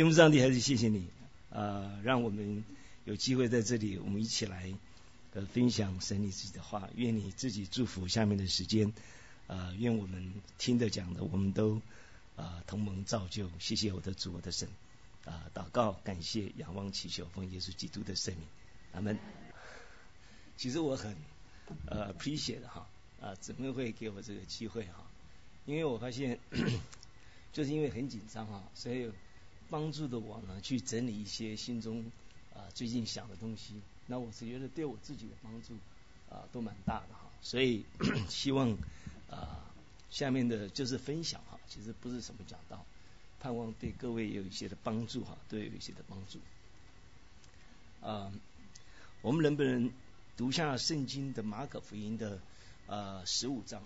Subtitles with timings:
[0.00, 1.06] 天父上帝，还是谢谢你，
[1.50, 2.64] 呃，让我们
[3.04, 4.72] 有机会在这里，我们一起来
[5.34, 6.88] 呃分享神你自己的话。
[6.94, 8.94] 愿你自己祝福下面的时间，
[9.46, 11.82] 呃，愿我们听的讲的，我们都
[12.34, 13.50] 啊同盟造就。
[13.58, 14.66] 谢谢我的主，我的神，
[15.26, 18.46] 啊，祷告，感谢，仰望，祈求，奉耶稣基督的圣名，
[18.92, 19.18] 阿门。
[20.56, 21.14] 其实我很
[21.84, 22.88] 呃 appreciate 哈，
[23.20, 25.06] 啊，怎么会给我这个机会哈，
[25.66, 26.38] 因为我发现
[27.52, 29.10] 就是因为很紧张哈，所以。
[29.70, 32.04] 帮助的我呢，去整理一些心中
[32.54, 33.80] 啊最近想的东西。
[34.06, 35.74] 那我是觉得对我自己的帮助
[36.28, 37.30] 啊都蛮大的哈。
[37.40, 37.84] 所以
[38.28, 38.76] 希望
[39.30, 39.64] 啊
[40.10, 42.84] 下面的就是分享哈，其实不是什么讲道，
[43.40, 46.38] 盼望对各位有一些的帮助哈，都有一些的帮助。
[48.06, 48.32] 啊，
[49.22, 49.92] 我们能不能
[50.36, 52.40] 读下圣经的马可福音的
[52.86, 53.82] 呃十五章？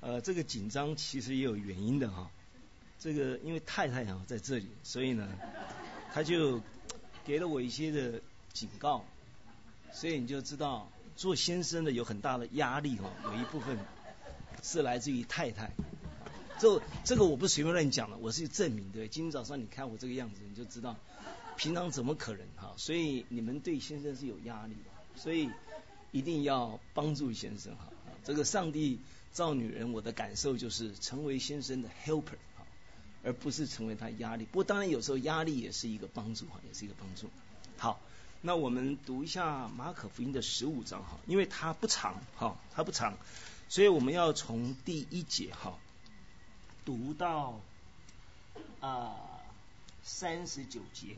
[0.00, 2.30] 呃，这个紧张其实也有原因的哈。
[3.02, 5.28] 这个因为太太啊在这里，所以呢，
[6.14, 6.60] 他就
[7.24, 8.20] 给了我一些的
[8.52, 9.04] 警告，
[9.92, 13.76] 所以你就知道做先生的有很大的压力哈，有一部分
[14.62, 15.72] 是来自于太太。
[16.60, 19.08] 这这个我不是随便乱讲的，我是证明对。
[19.08, 20.94] 今天早上你看我这个样子，你就知道
[21.56, 22.72] 平常怎么可能哈。
[22.76, 25.50] 所以你们对先生是有压力的，所以
[26.12, 27.88] 一定要帮助先生哈。
[28.22, 29.00] 这个上帝
[29.32, 32.38] 造女人，我的感受就是成为先生的 helper。
[33.24, 37.30] 而不是成为他压力，不过当然有时候压力也是一个帮助哈，也是一个帮助。
[37.78, 38.00] 好，
[38.40, 43.16] 那我们读一下马可福音的十五章哈，因为它不长哈，它不长，
[43.68, 45.78] 所以我们要从第一节哈
[46.84, 47.60] 读到
[48.80, 49.14] 啊
[50.02, 51.16] 三十九节。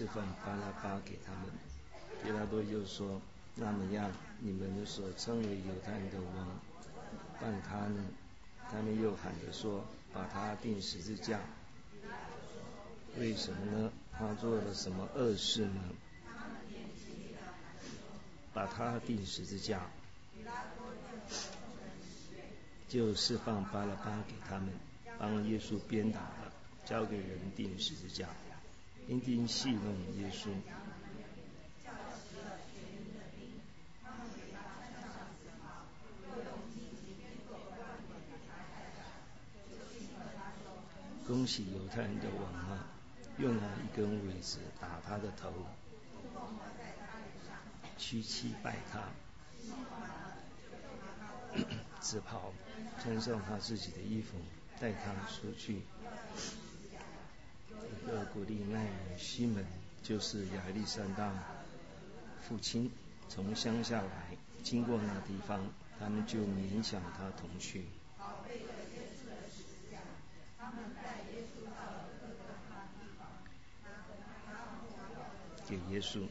[0.00, 1.50] 释放巴拉巴给他们，
[2.24, 3.20] 比拉多就说
[3.54, 6.58] ：“那么样，你们所称为犹太人的王，
[7.38, 8.02] 办他呢？”
[8.72, 9.84] 他们又喊着说
[10.14, 11.38] ：“把他钉十字架。”
[13.20, 13.92] 为什么呢？
[14.10, 15.82] 他做了什么恶事呢？
[18.54, 19.82] 把他钉十字架，
[22.88, 24.70] 就释放巴拉巴给他们，
[25.18, 26.50] 帮耶稣鞭打了，
[26.86, 28.26] 交给人钉十字架。
[29.10, 30.50] 因听戏弄耶稣，
[41.26, 42.86] 恭喜犹太人的王啊！
[43.38, 45.52] 用了一根苇子打他的头，
[47.98, 49.08] 屈膝拜他，
[52.00, 52.52] 只袍
[53.02, 54.36] 穿上他自己的衣服，
[54.78, 55.82] 带他出去。
[58.12, 59.64] 厄古利奈西门
[60.02, 61.32] 就是亚历山大
[62.40, 62.90] 父亲，
[63.28, 65.64] 从乡下来，经过那地方，
[65.96, 67.84] 他们就勉强他同去。
[75.68, 76.26] 给耶稣，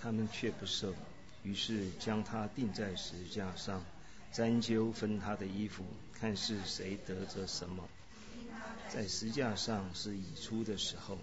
[0.00, 0.94] 他们却不受，
[1.42, 3.82] 于是将他钉在石架上，
[4.30, 7.82] 针灸分他的衣服，看是谁得着什么。
[8.92, 11.16] 在石架上是已出的时候，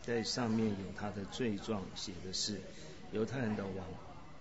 [0.00, 2.62] 在上面有他的罪状，写的是
[3.12, 3.86] 犹太人的王。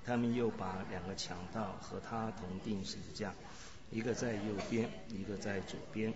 [0.05, 3.33] 他们又把两个强盗和他同定十字架，
[3.91, 6.13] 一个在右边，一个在左边。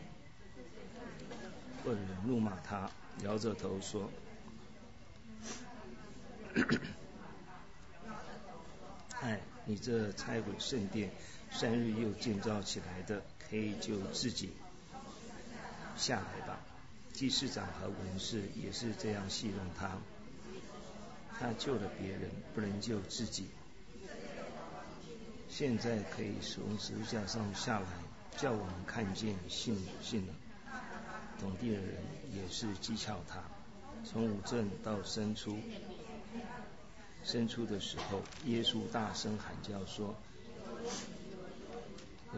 [1.83, 2.89] 恶人怒骂他，
[3.23, 4.09] 摇着头说
[9.19, 11.11] ：“哎，你这拆毁圣殿，
[11.51, 14.53] 三日又建造起来的，可以救自己。”
[16.03, 16.59] 下来吧，
[17.13, 19.89] 祭司长和文士也是这样戏弄他。
[21.39, 23.47] 他救了别人，不能救自己。
[25.47, 27.87] 现在可以从十字架上下来，
[28.37, 30.33] 叫我们看见信信了。
[31.39, 31.95] 同地的人
[32.33, 33.41] 也是讥诮他。
[34.03, 35.57] 从五镇到深处，
[37.23, 40.13] 深处的时候，耶稣大声喊叫说：“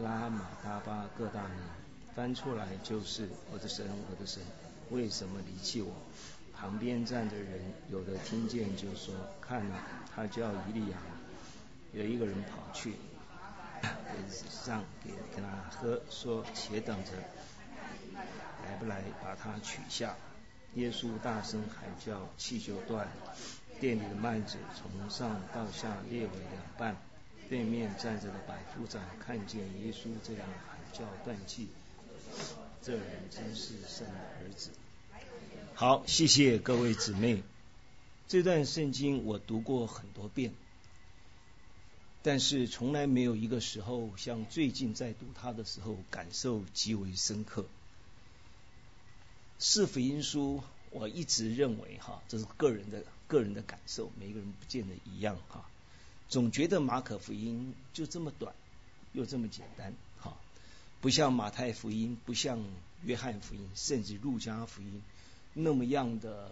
[0.00, 1.60] 拉马达巴各大尼。”
[2.16, 4.42] 翻出来就是我的神，我的神，
[4.88, 5.92] 为什么离弃我？
[6.54, 7.60] 旁边站的人
[7.90, 9.84] 有的听见就说：“看啊，
[10.14, 10.96] 他叫伊利亚。”
[11.92, 12.94] 有一个人跑去，
[13.82, 17.10] 给上给给他喝，说：“且等着，
[18.64, 20.16] 来不来把他取下？”
[20.72, 23.36] 耶稣大声喊叫，气就断了。
[23.78, 26.96] 店里的麦子从上到下裂为两半。
[27.50, 31.68] 对面站着的百夫长看见耶稣这样喊叫断气。
[32.82, 34.70] 这人真是神的儿子。
[35.74, 37.42] 好，谢谢各位姊妹。
[38.28, 40.52] 这段圣经我读过很多遍，
[42.22, 47.66] 但是从来没有一个时候像最近在读它的时候感受极为深刻。
[49.58, 55.68] 四福音书，我一直认为哈，这是个人的个人的感受，每个人不见得一样哈。
[56.28, 58.54] 总觉得马可福音就这么短，
[59.12, 59.94] 又这么简单。
[61.00, 62.64] 不像马太福音，不像
[63.04, 65.02] 约翰福音，甚至路加福音
[65.54, 66.50] 那么样的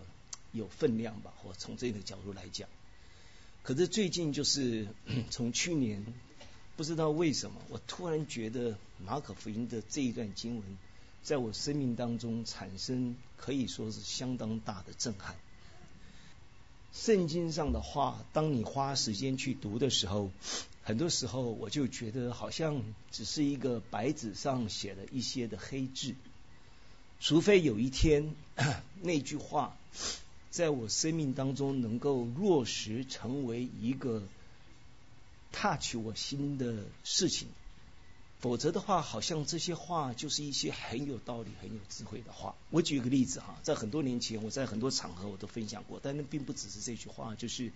[0.53, 1.33] 有分量吧？
[1.43, 2.69] 或从这个角度来讲，
[3.63, 4.87] 可是最近就是
[5.31, 6.05] 从去年，
[6.77, 10.79] 不知道为什么，我突然觉得马可福音的这一段经文，
[11.23, 15.35] 在我生命当中产生可以说是相当大的震撼。
[16.93, 20.31] 圣经上的话，当你花时间去读的时候。
[20.87, 26.15] 很多时候，我就觉得好像只是一个白纸上写了一些的黑字，
[27.21, 28.35] 除非有一天
[29.01, 29.79] 那句话
[30.51, 34.23] 在我生命当中能够落实成为一个
[35.53, 37.49] touch 我心的事情，
[38.39, 42.55] 否则的话，好像这些话就是一些很有道理、很有智慧的话。
[42.69, 47.73] 我举一个例子哈，在很多年前，我在很多场合我都分享过，但那并不只是这句话，就是。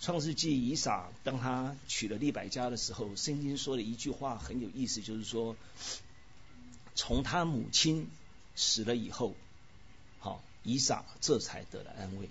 [0.00, 5.56] 创世纪以撒当他娶了利百加的时候，圣经说的一句话很有意思，就是说，
[6.94, 8.08] 从他母亲
[8.54, 9.34] 死了以后，
[10.20, 12.28] 好，以撒这才得了安慰。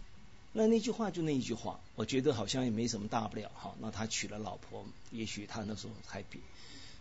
[0.53, 3.51] 那那句话就那一句话，我觉得好像也没什么大不了。
[3.53, 6.39] 哈，那他娶了老婆，也许他那时候还比。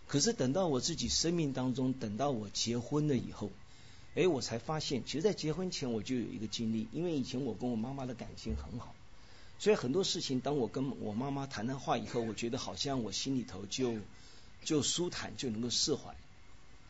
[0.08, 3.52] 可是等到我自己生命当中，等到我结婚了以后，
[4.16, 8.95] 哎，我才发现，其实，在结婚前我就有一个经历，因为以前我跟我妈妈的感情很好。
[9.58, 13.96] 所以很多事情，当我跟我妈妈谈谈话以后，我觉得好像我心里头就
[14.62, 16.14] 就舒坦，就能够释怀。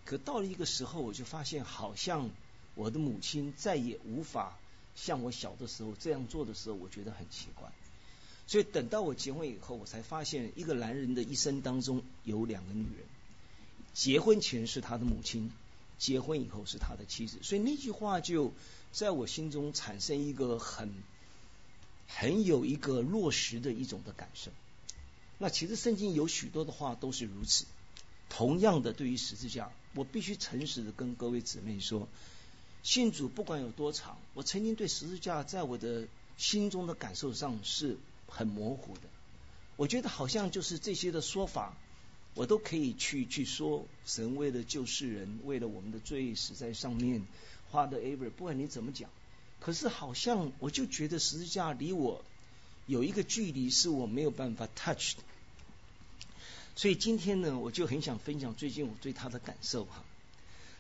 [0.04, 2.28] 可到了一个时候，我就发现，好像
[2.74, 4.58] 我的母亲再也无法
[4.96, 7.70] 像我小的时候这样做的时候，我觉得很奇怪。
[8.48, 13.06] 所以等到我结婚以后，我才发现，一个男人的一生当中有两个女人，
[13.94, 15.52] 结婚前是他的母亲，
[15.98, 17.38] 结婚以后是他的妻子。
[17.42, 18.52] 所以那句话就
[18.90, 20.92] 在我心中产生一个很。
[22.06, 24.50] 很有一个落实的一种的感受。
[25.38, 27.66] 那其实圣经有许多的话都是如此。
[28.28, 32.08] 同样的，对于十字架，我必须诚实的跟各位姊妹说，
[32.82, 39.02] 信主不管有多长，我曾经对十字架在我的心中的感受上是很模糊的。
[39.76, 41.76] 我觉得好像就是这些的说法，
[42.34, 47.26] 我都可以去去说，神为了救世人，为了我们的罪死在上面，
[47.70, 49.10] 花的 ever，不管你怎么讲。
[49.66, 52.24] 可是好像我就觉得十字架离我
[52.86, 55.24] 有一个距离，是我没有办法 touch 的。
[56.76, 60.04] 所以今天呢，我就很想分享最近我对他的感受哈。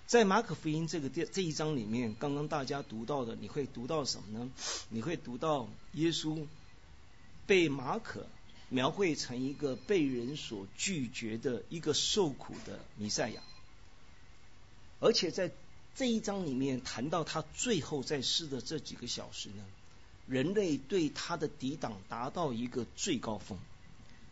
[0.06, 4.48] 在马可福音这个这这一章里面，刚刚大家读到的，你会读到什么呢？
[4.90, 6.46] 你会读到耶稣
[7.44, 8.24] 被马可
[8.68, 13.42] 描绘成一个被人所拒绝的一个受苦的弥赛亚，
[15.00, 15.50] 而且在。
[15.96, 19.64] 这一章里面谈到他最后在世的这几个小时呢，
[20.26, 23.58] 人类对他的抵挡达到一个最高峰。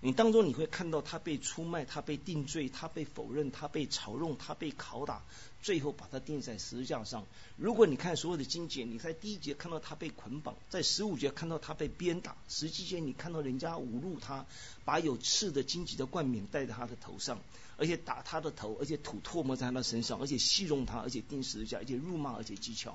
[0.03, 5.23] 你当中你会看到他被出卖，他被定罪，他被否认，他被嘲弄，他被拷打，
[5.63, 7.25] 最后把他钉在十字架上。
[7.57, 14.45] 如果你看所有的经节，你在第一节看到他被捆绑，在十五节看到他被鞭打，十七节你看到人家侮辱他，
[14.85, 17.41] 把有刺的荆棘的冠冕戴在他的头上，
[17.77, 22.93] 而且打他的头，而且吐唾沫在他身上，而且戏弄他，而且钉十字架，而且辱骂，而且讥诮。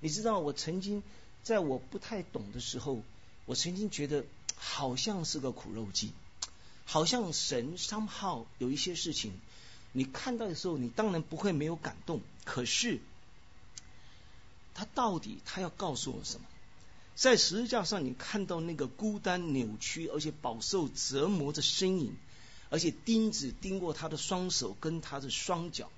[0.00, 1.02] 你知道，我曾经
[1.42, 3.02] 在我不太懂的时候，
[3.46, 4.24] 我曾经觉得
[4.56, 6.12] 好像是个苦肉计。
[6.84, 9.32] 好像神 somehow 有一些事情，
[9.92, 12.20] 你看到的时候，你当然不会没有感动。
[12.44, 12.98] 可是，
[14.74, 16.46] 他到底他要告诉我什么？
[17.14, 22.16] 在十字架上，你看到那个孤单、扭曲，而且饱受折磨的身影，
[22.70, 25.90] 而且钉子钉过他的双手跟他的双脚。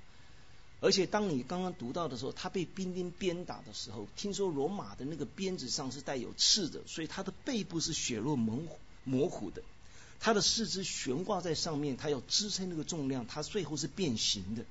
[0.80, 9.62] 而且当你刚刚读到的时候，他被兵丁鞭打的时候，听说罗马的那个鞭子上是带有刺的，所以他的背部是血肉模糊模糊的，
[10.18, 14.64] 他的四肢悬挂在上面，他要支撑那个重量，他最后是变形的。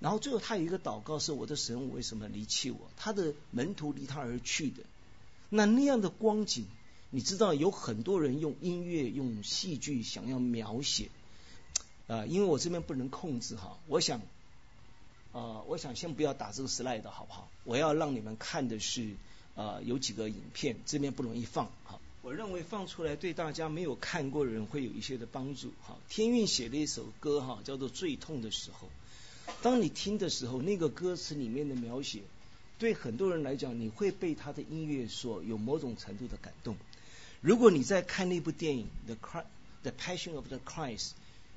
[0.00, 2.78] 然后最后他有一个祷告，是我的神，我为什么离弃我？
[2.98, 4.82] 他的门徒离他而去的。
[5.48, 6.66] 那那样的光景，
[7.14, 11.10] 你知道有很多人用音乐、用戏剧想要描写。
[12.08, 14.20] 啊，因为我这边不能控制哈，我想，
[15.32, 17.48] 啊，我想先不要打这个 slide 好不好？
[17.62, 19.14] 我要让你们看的是
[19.54, 22.00] 啊，有几个影片，这边不容易放哈。
[22.22, 25.96] 我认为放出来对大家没有看过的人会有一些的帮助哈。
[26.08, 28.88] 天韵写了一首歌哈，叫做《最痛的时候》。
[29.62, 32.20] 当你听的时候，那个歌词里面的描写，
[32.78, 36.76] 对很多人来讲，你会被他的音乐所有某种程度的感动。
[37.44, 39.42] 如果你在看那部电影《The Christ》，
[39.82, 41.08] 《The Passion of the Christ》。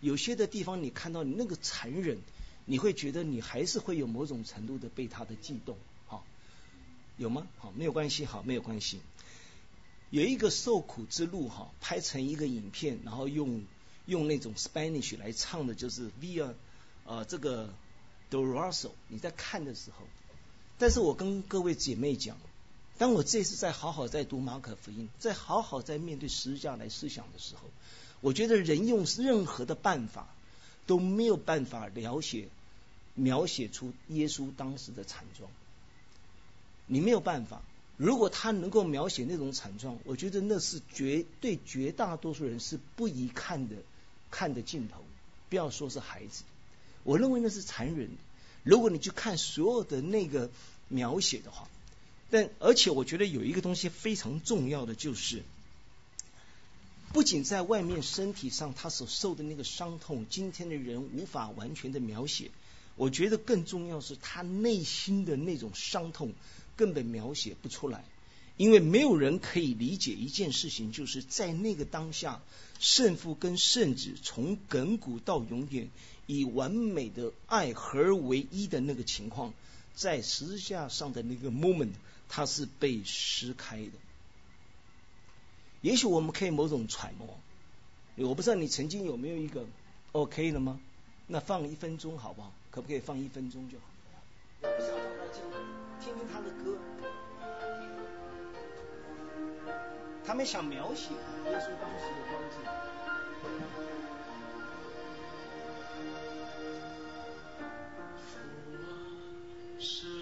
[0.01, 2.17] 有些的地方你看到你那个残忍，
[2.65, 6.25] 你会觉得你还是会有某种程度的被他的悸动，好，
[7.15, 7.48] 有吗？
[7.58, 9.00] 好，没有关系，好，没有关系。
[10.10, 13.63] 有一个受苦之路，哈，拍成一个影片，然后用
[14.08, 16.53] 用那种 Spanish 来唱的，就是 Via
[17.06, 17.74] 呃这个
[18.29, 18.91] Doroso。
[19.08, 20.06] 你在看的时候，
[20.77, 22.38] 但是我跟各位姐妹讲，
[22.98, 27.62] 当我这次在好好在读马可福音，在好好在面对十字架来思想的时候。
[28.20, 30.27] 我觉得人用任何的办法
[30.88, 32.48] 都没有办法描写
[33.13, 35.50] 描写出耶稣当时的惨状。
[36.88, 37.62] 你没有办法。
[37.98, 43.75] 如果他能够描写那种惨状，我觉得那是绝对绝大多数人是不宜看的
[44.30, 45.04] 看的镜头。
[45.50, 46.44] 不要说是孩子，
[47.04, 48.10] 我认为那是残忍。
[48.63, 50.50] 如果你去看所有的那个
[50.88, 51.68] 描写的话，
[52.29, 55.43] 但而且我觉得有一个东西非常重要的就是。
[57.13, 62.51] 不仅在外面身体上他所受的那个伤痛，今天的人无法完全的描写。
[62.98, 66.34] 我觉得更重要是他内心的那种伤痛
[66.75, 68.03] 根本描写不出来，
[68.57, 72.41] 因为没有人可以理解一件事情，就是在那个当下，
[72.79, 75.89] 圣父跟圣子从亘古到永远
[76.25, 79.53] 以完美的爱合而为一的那个情况，
[79.96, 81.93] 在十字架上的那个 moment，
[82.29, 83.91] 它是被撕开的。
[85.81, 87.39] 也许我们可以某种揣摩，
[88.15, 89.65] 我不知道你曾经有没有一个
[90.12, 90.79] OK 了吗？
[91.27, 92.51] 那放一分钟好不好？
[92.72, 93.86] 可不可以放一分钟就好？
[94.62, 95.43] 我不想放他进，
[96.00, 96.77] 听听他的歌。
[100.25, 102.55] 他们想描写耶稣当时的光景。
[109.79, 110.16] 赦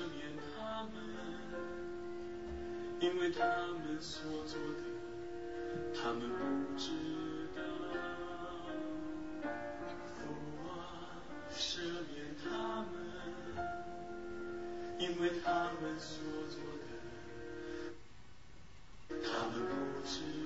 [2.99, 4.83] 因为他们所做的。
[5.93, 6.91] 他们不知
[7.55, 7.61] 道，
[9.41, 10.19] 父
[10.67, 10.69] 啊，
[11.51, 11.79] 赦
[12.13, 12.93] 免他们，
[14.99, 16.55] 因为他们所做
[19.09, 19.73] 的，他们不
[20.07, 20.44] 知。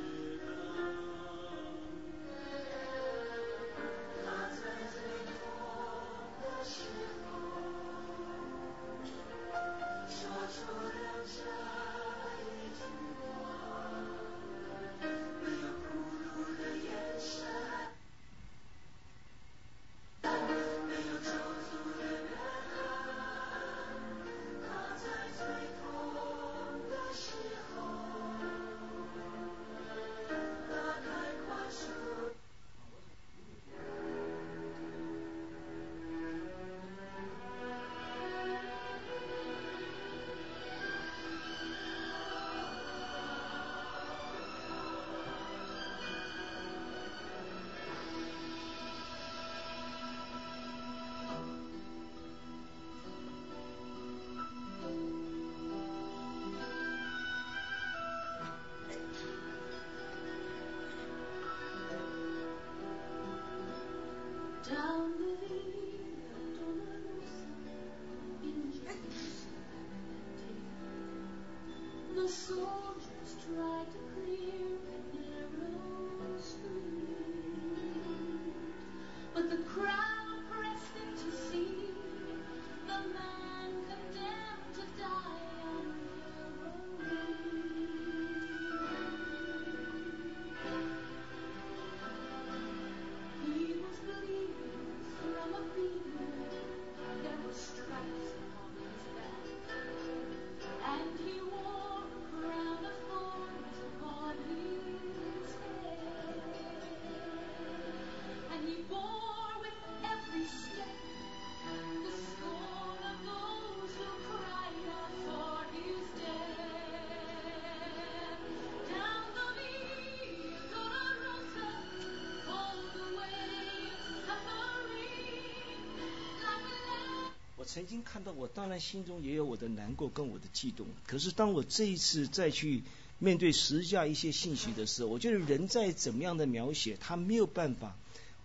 [127.80, 130.86] 曾经看到，我当然心中也有我的难过跟我的悸动。
[131.08, 132.84] 可是当我这一次再去
[133.20, 137.96] 面对十字架一些信息的时候，我觉得人在怎么样的描写，他没有办法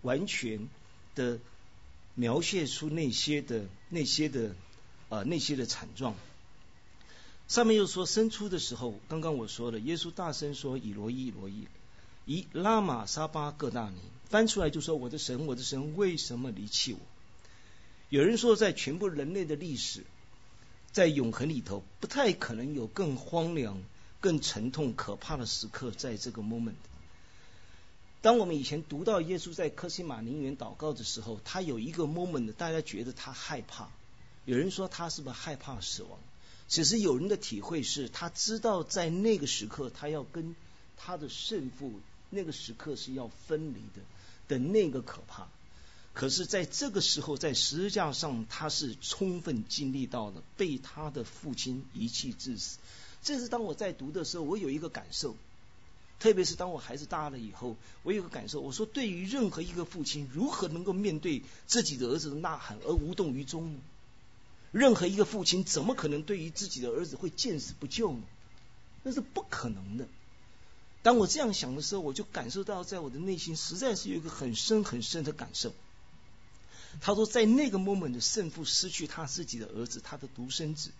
[0.02, 0.68] 完全
[1.16, 1.40] 的
[2.14, 4.54] 描写出那些的那些的
[5.08, 6.14] 呃那些的惨状。
[7.48, 11.66] 上面又说生出的时候，刚刚我说了，耶稣大声说：“以罗伊，罗伊，
[12.24, 13.98] 以拉玛沙巴各大尼。”
[14.30, 17.00] 翻出来就说：“我的神，我的神，为什么离弃我？”
[18.14, 20.04] 有人说，在全部人类的历史，
[20.92, 23.82] 在永恒里头，不太可能有更荒凉、
[24.20, 26.74] 更沉痛、可怕的时刻，在这个 moment。
[28.22, 33.88] 当我们以前读到耶稣在科西玛陵园祷告的时候，他有一个 moment，大家觉得他害怕。
[34.44, 36.16] 有人说他是不是害怕死亡？
[36.68, 40.54] 其实有人的体会是他知道在那个时刻，他要跟
[40.96, 41.90] 他的圣父
[42.30, 44.02] 那个时刻是要分离的
[44.46, 45.48] 的那个可怕。
[46.14, 52.78] 可是，在这个时候，在十字架上，他是充分经历到了被他的父亲遗弃致死。
[53.20, 55.34] 这是当我在读的时候，我有一个感受，
[56.20, 58.60] 特别是当我孩子大了以后，我有个感受。
[58.60, 63.80] 我说，对于任何一个父亲，如何能够面对自己的儿子的呐喊而无动于衷呢？
[64.70, 68.22] 任何一个父亲怎么可能对于自己的儿子会见死不救呢？
[69.02, 70.06] 那是不可能的。
[71.02, 75.74] 当我这样想的时候，我就感受到在我的内心实在是有一个很深很深的感受。
[77.00, 80.90] 他说，在那个 moment 的圣父失去他自己的儿子，他的独生子，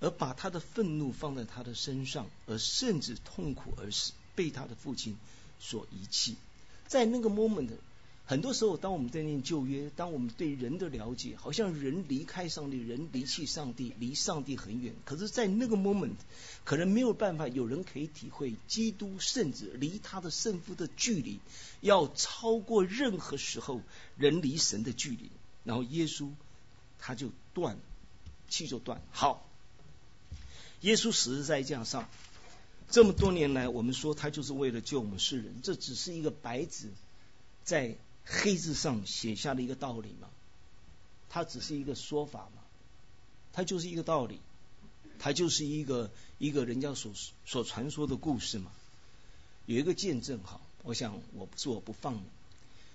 [0.00, 5.16] 而把他的愤怒放在他的身上，而甚至痛苦而死，被他的父亲
[5.60, 6.36] 所遗弃。
[6.86, 7.70] 在那个 moment。
[8.26, 14.94] 很多时候，当我们在念旧约，当我们对人的了解，好像人离开上帝，人离弃上帝，离上帝很远。
[15.04, 16.14] 可是，在那个 moment，
[16.64, 21.38] 可能没有办法，有人可以体会基督圣子离他的圣父的距离，
[21.82, 23.82] 要超过任何时候
[24.16, 25.30] 人离神的距离。
[25.62, 26.30] 然后耶稣
[26.98, 27.76] 他就断，
[28.48, 29.02] 气就断。
[29.10, 29.46] 好，
[30.80, 32.08] 耶稣死在架上，
[32.88, 36.88] 这么多年来，我们说他就是为了救我们世人，这只是一个白纸
[37.64, 37.98] 在。
[38.24, 40.28] 黑字上写下了一个道理嘛，
[41.28, 42.62] 它只是一个说法嘛，
[43.52, 44.40] 它就是一个道理，
[45.18, 47.12] 它就是一个一个人家所
[47.44, 48.70] 所传说的故事嘛。
[49.66, 52.22] 有一个见证哈，我想我不是我不放。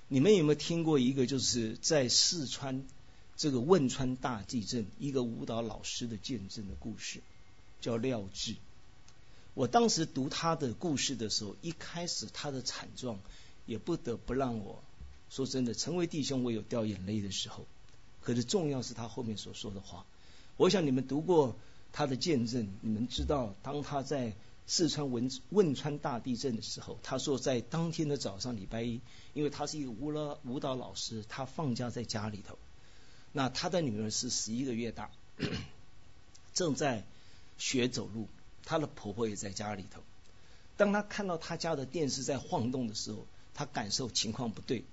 [0.08, 2.84] 你们有没有听过一个就是在四川
[3.38, 7.22] 这个汶川大地震一个舞蹈老师的见证的故事，
[7.82, 8.56] 叫廖智。
[9.54, 13.20] 我当时读他的故事的时候，一开始他的惨状
[13.66, 14.82] 也不得不让我。
[15.30, 17.66] 说真的，成为弟兄，我有掉眼泪的时候。
[18.22, 20.06] 可是重要是他后面所说的话。
[20.58, 21.56] 我想你们读过
[21.94, 24.34] 他的见证，你们知道，当他在
[24.68, 29.00] 四川汶汶川大地震的时候，他说在当天的早上礼拜一，
[29.34, 32.58] 因为他是一个舞蹈舞蹈老师，他放假在家里头。
[33.32, 35.10] 那他的女儿是十一个月大，
[36.54, 37.06] 正在
[37.58, 38.28] 学走路，
[38.66, 40.02] 他的婆婆也在家里头。
[40.78, 44.84] 当他看到他家的电视在晃动的时候，他感受情况不对。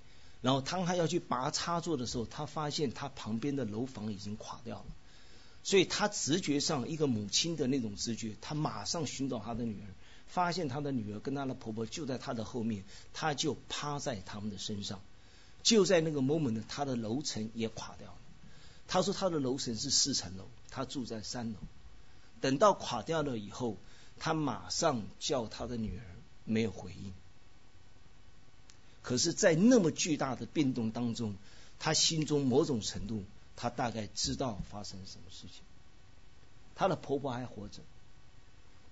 [0.41, 4.85] 然后当他要去拔插座的时候，他发现他旁边的楼房已经垮掉了，
[5.63, 9.87] 所以他直觉上一个母亲的那种直觉，他马上寻找他的女儿，
[10.27, 15.01] 发现他的女儿跟他的婆婆就在他的后面，他就趴在他们的身上，
[15.63, 18.17] 就在那个 moment，他的楼层也垮掉了。
[18.87, 21.57] 他说他的楼层是四层楼，他住在三楼。
[22.39, 23.77] 等到垮掉了以后，
[24.19, 26.05] 他马上叫他的女儿，
[26.45, 27.11] 没有回应。
[29.07, 31.35] 可是，在那么巨大的变动当中，
[31.79, 33.23] 他心中某种程度，
[33.55, 35.63] 他大概知道发生什么事情。
[36.75, 37.79] 他的婆婆还活着，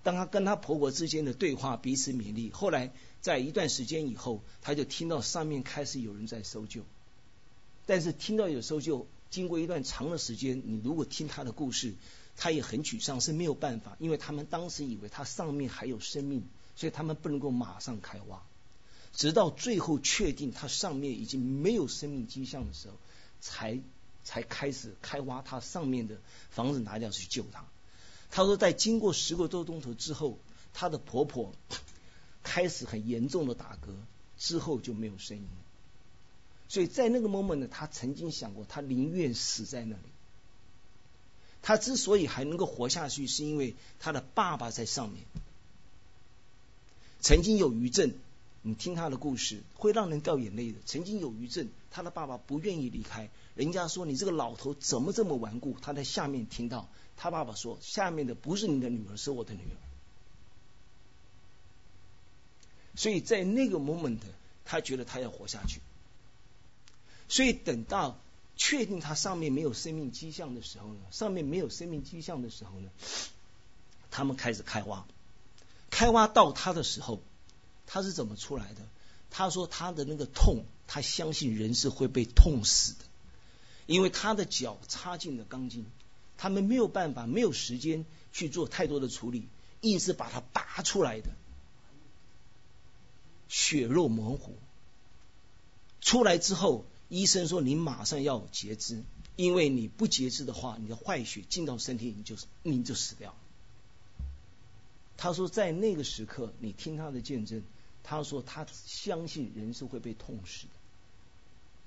[0.02, 2.50] 当他跟他婆婆之间的对话，彼此勉励。
[2.50, 6.80] 后来，在一段时间以后，他就听到上面开始有人在搜救。
[7.84, 11.92] 但是，听到有搜救，经过一段长的时间，你如果听他的故事，
[12.38, 16.42] 他也很沮丧，是没有办法，因为他们当时以为他上面还有生命，
[16.74, 18.42] 所以他们不能够马上开挖。
[19.16, 22.94] 直到最后确定它上面已经没有生命迹象的时候，
[23.40, 23.80] 才
[24.24, 26.18] 才开始开挖它上面的
[26.50, 27.64] 房子拿掉去救他。
[28.30, 30.38] 他说，在经过十个多钟头之后，
[30.74, 31.54] 他的婆婆
[32.42, 33.94] 开始很严重的打嗝，
[34.36, 35.44] 之后就没有声音。
[36.68, 40.02] 所以在那个 moment 呢，他曾经想过，他宁愿死在那里。
[41.62, 45.24] 他之所以还能够活下去，是因为他的爸爸在上面，
[47.22, 48.14] 曾经有余震。
[48.66, 50.78] 你听他的故事会让人掉眼泪的。
[50.84, 53.30] 曾经有余震，他的爸爸不愿意离开。
[53.54, 55.76] 人家说你这个老头怎么这么顽固？
[55.80, 59.76] 他在下面听到他爸爸说：“下面的不是你的女儿，是我的女儿。”
[62.96, 64.18] 所以在那个 moment，
[64.64, 65.80] 他觉得他要活下去。
[67.28, 68.18] 所以等到
[68.56, 72.90] 确定他上面没有生命迹象的时候呢，上面没有生命迹象的时候呢，
[74.10, 75.06] 他们开始开挖，
[75.88, 77.22] 开挖到他的时候，
[77.86, 78.82] 他是怎么出来的？
[79.28, 83.04] 他说他的那个痛，他相信人是会被痛死的，
[83.86, 85.84] 因为他的脚插进了钢筋，
[86.38, 89.48] 他们没有办法，没有时间去做太多的处理，
[89.80, 91.30] 硬是把它拔出来的，
[93.48, 94.56] 血肉模糊。
[96.00, 99.02] 出来之后，医生说你马上要截肢，
[99.34, 103.34] 因为你不截肢的话，你的坏血进到身体，你就你就死掉。
[105.16, 107.62] 他说在那个时刻，你听他的见证。
[108.08, 110.72] 他说他相信人是会被痛死的。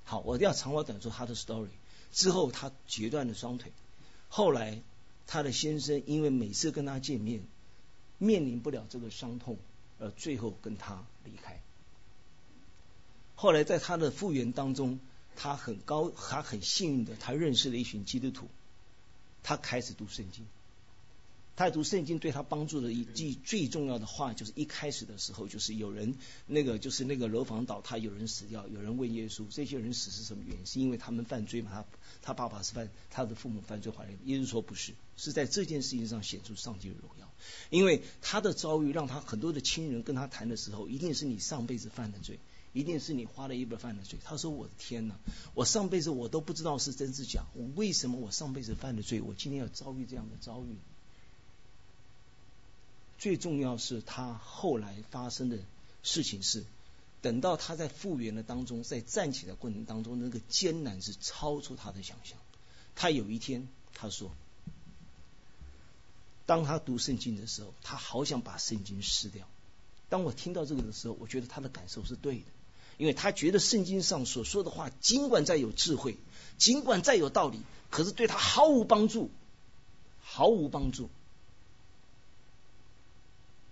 [0.03, 1.69] 好，我要长话短说他的 story。
[2.12, 3.71] 之后他截断了双腿。
[4.27, 4.82] 后来
[5.27, 7.41] 他的先生因为每次跟他见面，
[8.17, 9.58] 面临不了这个伤痛，
[9.97, 11.62] 而最后跟他离开。
[13.36, 14.99] 后来在他的复原当中，
[15.38, 18.49] 他很高，他很幸运的，他认识了一群基督徒，
[19.41, 20.45] 他开始读圣经。
[21.60, 26.15] 他读圣经对他帮助的一句最重要的话，就是一开始的时候，就是有人
[26.48, 30.65] 那个就是那个楼房倒塌，有人死掉，有人问耶稣，这些人死是什么原因？
[30.65, 31.69] 是因为他们犯罪吗？
[31.74, 31.86] 他
[32.22, 37.30] 他爸爸是犯，他的父母犯罪，怀疑耶稣说不是，是在这件事情上显出上帝的荣耀。
[37.69, 42.39] 因为他的遭遇让他很多的亲人跟他谈的时候，一定是你上辈子犯的罪，
[42.72, 44.17] 一定是你花了一本犯的罪。
[44.24, 45.19] 他说：“我的天哪，
[45.56, 50.78] 我上辈子我都不知道是真是假，我为什么我上辈子犯的罪，我今天要遭遇这样的遭遇？”
[53.19, 55.60] 最重要是他后来发生的
[56.03, 56.63] 事情是，
[57.21, 62.38] 等到他在复原的当中，在站起来过程当中，那个艰难是超出他的想象。
[62.95, 64.32] 他有一天他说，
[66.45, 69.45] 当他读圣经的时候，他好想把圣经撕掉。
[70.08, 72.45] 当我听到这个的时候，我觉得他的感受是对的，
[72.97, 76.17] 因为他觉得圣经上所说的话，尽管再有智慧，
[76.58, 79.29] 尽管再有道理，可是对他毫无帮助，
[80.21, 81.10] 毫无帮助。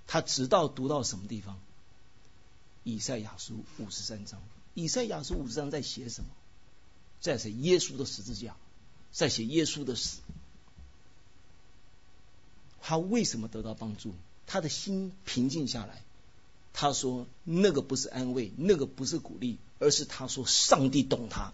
[0.07, 1.59] 他直到读到什么地方？
[2.83, 4.41] 以赛亚书五十三章。
[4.73, 6.29] 以赛亚书五十章在写什么？
[7.19, 8.55] 在写耶稣的十字架，
[9.11, 10.19] 在写耶稣的死。
[12.81, 14.13] 他为什么得到帮助？
[14.45, 16.03] 他的心平静下来。
[16.71, 21.51] 他说：“那个不是安慰，那个不是鼓励，而是他说上帝懂他。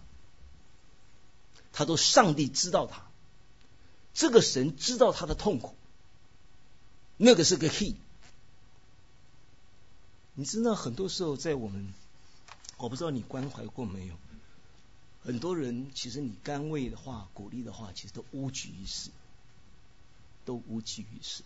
[1.72, 3.08] 他说上帝知道他，
[4.12, 5.74] 这个神知道他的痛苦。
[7.16, 7.96] 那个是个 he。”
[10.34, 11.94] 你知道，很多时候在我们，
[12.76, 14.14] 我不知道你关怀过没有？
[15.22, 19.10] 很多人其实你甘慰的话、鼓励的话，其实都无济于事，
[20.44, 21.42] 都无济于事。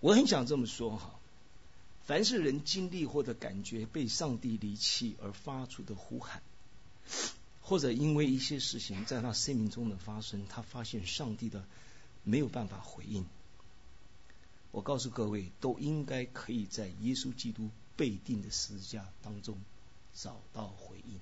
[0.00, 1.14] 我很想这么说哈，
[2.04, 6.42] 凡是人经历或者感觉被上帝离弃而发出的呼喊。
[7.68, 11.64] 或者因为一些事情在他生命中的发生，他发现上帝的
[12.22, 13.26] 没有办法回应。
[14.70, 19.58] 我告诉各位，都应该可以在耶稣基督被定的十字架当中
[20.14, 21.18] 找到回应。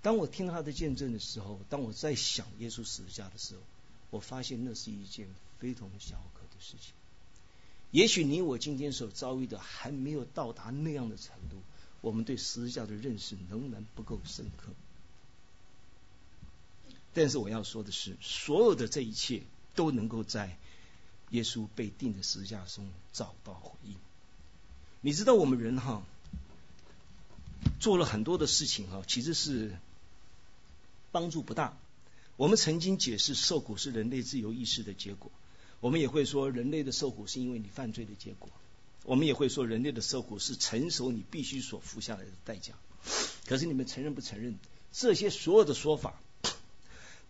[0.00, 3.62] 当我听他的见证的时候，当我在想耶稣十字架的时候，
[4.10, 5.26] 我发现那是一件
[5.58, 6.92] 非同小可的事情。
[7.90, 11.56] 也许你我今天所遭遇的还没有到达那样的程度。
[12.04, 14.74] 我们对十字架的认识仍然不够深刻，
[17.14, 19.40] 但是我要说的是，所有的这一切
[19.74, 20.58] 都能够在
[21.30, 23.96] 耶稣被钉的十字架中找到回应。
[25.00, 26.02] 你知道，我们人哈
[27.80, 29.74] 做了很多的事情哈，其实是
[31.10, 31.74] 帮助不大。
[32.36, 35.32] 我们曾经解释受苦是人类自由意识的结果，
[35.80, 38.50] 我们也会说人类的受苦是因为你犯罪的结果。
[39.04, 42.74] 我们也会说，人类的受苦是成熟你必须所付下来的代价。
[43.46, 44.58] 可是你们承认不承认？
[44.90, 46.20] 这些所有的说法，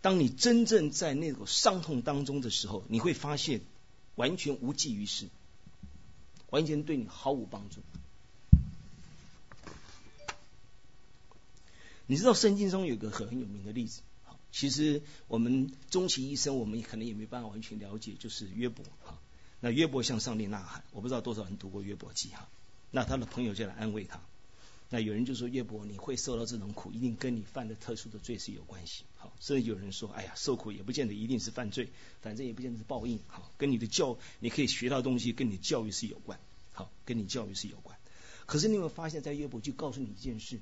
[0.01, 3.63] 当你真正在那种伤痛当中的时候，你会发现
[4.15, 5.29] 完全无济于事，
[6.51, 7.81] 完全对你毫无帮助。
[12.07, 14.03] 你知道圣经中有个很有名的例子，
[14.53, 18.85] 其实我们终其一生，我们可能也没办法完全了解，就是约伯，
[19.65, 22.47] 那约伯向上帝呐喊，我不知道多少人读过约伯记哈。
[22.91, 24.21] 那他的朋友就来安慰他。
[24.91, 29.05] 那有人就说约伯，你会受到这种苦，一定跟你犯的特殊的罪是有关系。
[29.17, 31.89] 好，甚至有人说，哎呀，受苦也不见得一定是犯罪，
[32.21, 33.19] 反正也不见得是报应。
[33.27, 36.39] 好，跟你的教，你可以学到东西，跟你教育是有关。
[36.75, 37.97] 好，跟你教育是有关。
[38.45, 40.61] 可是你有没有发现，在约伯就告诉你一件事，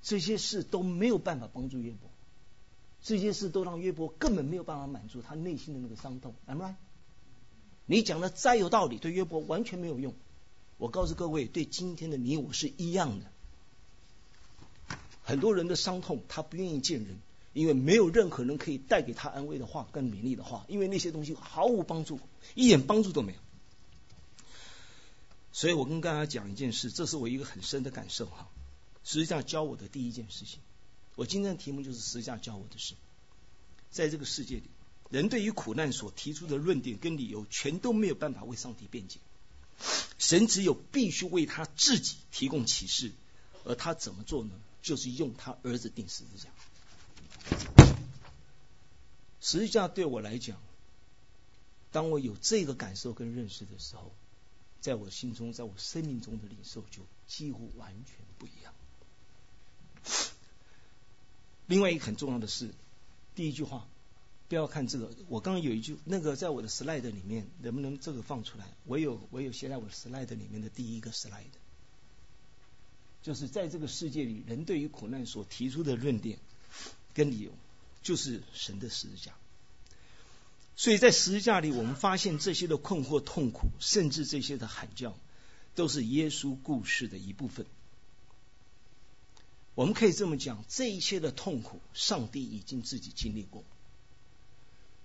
[0.00, 2.08] 这些事都没有办法帮助约伯，
[3.02, 6.34] 这些事都让约伯根本没有办法满足他内心的那个伤痛。
[6.46, 6.76] Am I？
[7.86, 10.14] 你讲的再有道理，对约伯完全没有用。
[10.78, 13.26] 我告诉各位，对今天的你我是一样的。
[15.22, 17.16] 很多人的伤痛，他不愿意见人，
[17.52, 22.18] 因为没有任何人可以带给他安慰的话、更勉励的话，因为那些东西毫无帮助，
[22.54, 23.38] 一点帮助都没有。
[25.52, 28.48] 所以我跟大家讲一件事，这是我一个很深的感受哈。
[29.04, 30.60] 实际上教我的第一件事情，
[31.14, 32.94] 我今天的题目就是实际上教我的事。
[33.90, 34.70] 在这个世界里，
[35.12, 39.20] 人对于苦难所提出的论点跟理由，全都没有办法为上帝辩解。
[40.18, 43.12] 神只有必须为他自己提供启示，
[43.64, 44.50] 而他怎么做呢？
[44.80, 46.48] 就是用他儿子钉十字架。
[49.42, 50.56] 十字架对我来讲，
[51.90, 54.14] 当我有这个感受跟认识的时候，
[54.80, 58.72] 在我心中，在我生命中的领受就几乎完全不一样。
[61.66, 62.72] 另外一个很重要的是，
[63.34, 63.86] 第一句话，
[64.52, 65.10] 不要看这个。
[65.28, 68.66] 我刚刚有一句，那个在我的 slide 里面，能不能这个放出来？
[68.84, 71.46] 我有，我有写在我的 slide 里面的第一个 slide，
[73.22, 76.38] 就是在这个世界里，人对于苦难所提出的论点
[77.14, 77.50] 跟理由，
[78.02, 79.32] 就是神的十字架。
[80.76, 85.16] 所以在十字架里，我们发现这些的困惑、痛苦，甚至这些的喊叫，
[85.74, 87.64] 都是耶稣故事的一部分。
[89.74, 93.64] 我们可以这么讲，这一切的痛苦，上帝已经自己经历过。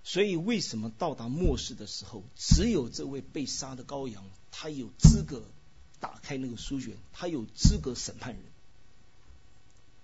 [0.04, 5.44] 所以，为什么到达末世的时候，只有这位被杀的羔羊，他有资格
[6.00, 8.42] 打开那个书卷，他有资格审判人？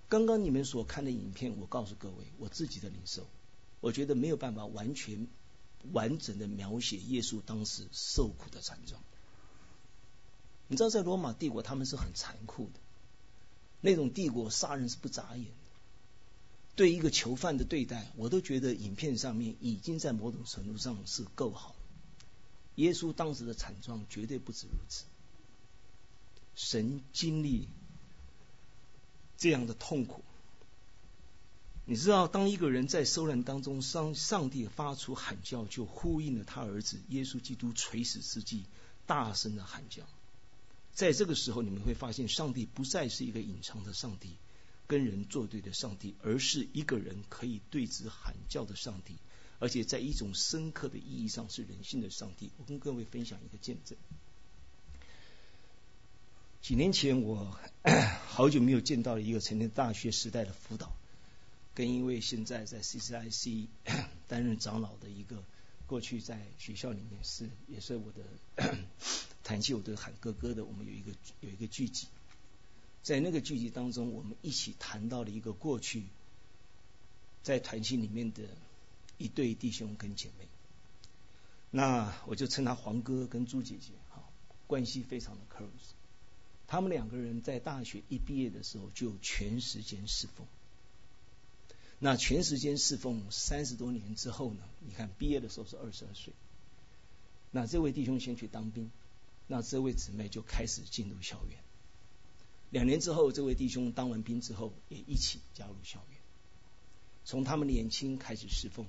[0.09, 3.27] 刚刚你们所看的影片，我告诉各位，我自己的领受，
[3.81, 5.27] 我觉得没有办法完全
[5.93, 9.03] 完整的描写耶稣当时受苦的惨状。
[10.69, 12.81] 你知道，在罗马帝国，他们是很残酷的。
[13.81, 15.47] 那种帝国杀人是不眨眼，
[16.77, 21.75] 对一个囚犯的对待，我都觉得影片上面已经在某种程度上是够好。
[22.77, 25.05] 耶稣当时的惨状绝对不止如此。
[26.57, 27.69] 神经历
[29.37, 30.23] 这样的痛苦，
[31.85, 38.65] 你知道，当一个人在受难当中，上上帝发出喊叫，就呼应了他儿子耶稣基督垂死之际
[39.07, 40.05] 大声的喊叫。
[40.93, 44.37] 在这个时候，你们会发现，上帝不再是一个隐藏的上帝，
[44.87, 49.17] 跟人作对的上帝，而是一个人可以对之喊叫的上帝，
[49.59, 52.51] 而且在一种深刻的意义上是人性的上帝。
[52.59, 53.97] 我跟各位分享一个见证。
[56.61, 57.59] 几年前，我
[58.29, 60.93] 好久没有见到一个曾经大学时代的辅导，
[61.75, 63.67] 跟一位现在在 CCIC
[64.29, 65.43] 担任长老的一个。
[65.87, 68.79] 过去在学校里面是也是我的
[69.45, 72.07] 谈起我都喊哥哥的，我们有一个有一个聚集，
[73.05, 76.05] 在那个聚集当中，我们一起谈到了一个过去
[77.43, 78.43] 在团契里面的
[79.19, 80.49] 一对弟兄跟姐妹，
[81.71, 84.25] 那我就称他黄哥跟朱姐姐，哈，
[84.67, 85.93] 关系非常的 close。
[86.67, 90.47] 他们两个人在大学一毕业的时候就全时间侍奉。
[91.99, 94.63] 那全时间侍奉三十多年之后呢？
[94.81, 96.33] 你看毕业的时候是二十二岁。
[97.51, 98.91] 那这位弟兄先去当兵，
[99.47, 101.59] 那这位姊妹就开始进入校园。
[102.71, 106.19] 两年之后，这位弟兄当完兵之后也一起加入校园。
[107.25, 108.87] 从他们年轻开始侍奉，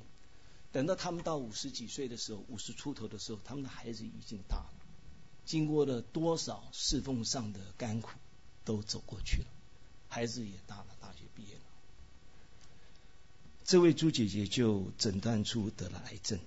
[0.71, 4.73] 等到他们到五十几岁的时候，五十出头的时候，他们的孩子已经大了。
[5.45, 8.09] 经过了多少侍奉上的甘苦，
[8.63, 9.47] 都走过去了，
[10.09, 11.61] 孩子也大了，大学毕业了。
[13.63, 16.39] 这位朱姐姐就诊断出得了癌症，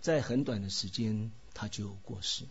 [0.00, 2.50] 在很短的时间，她就过世了。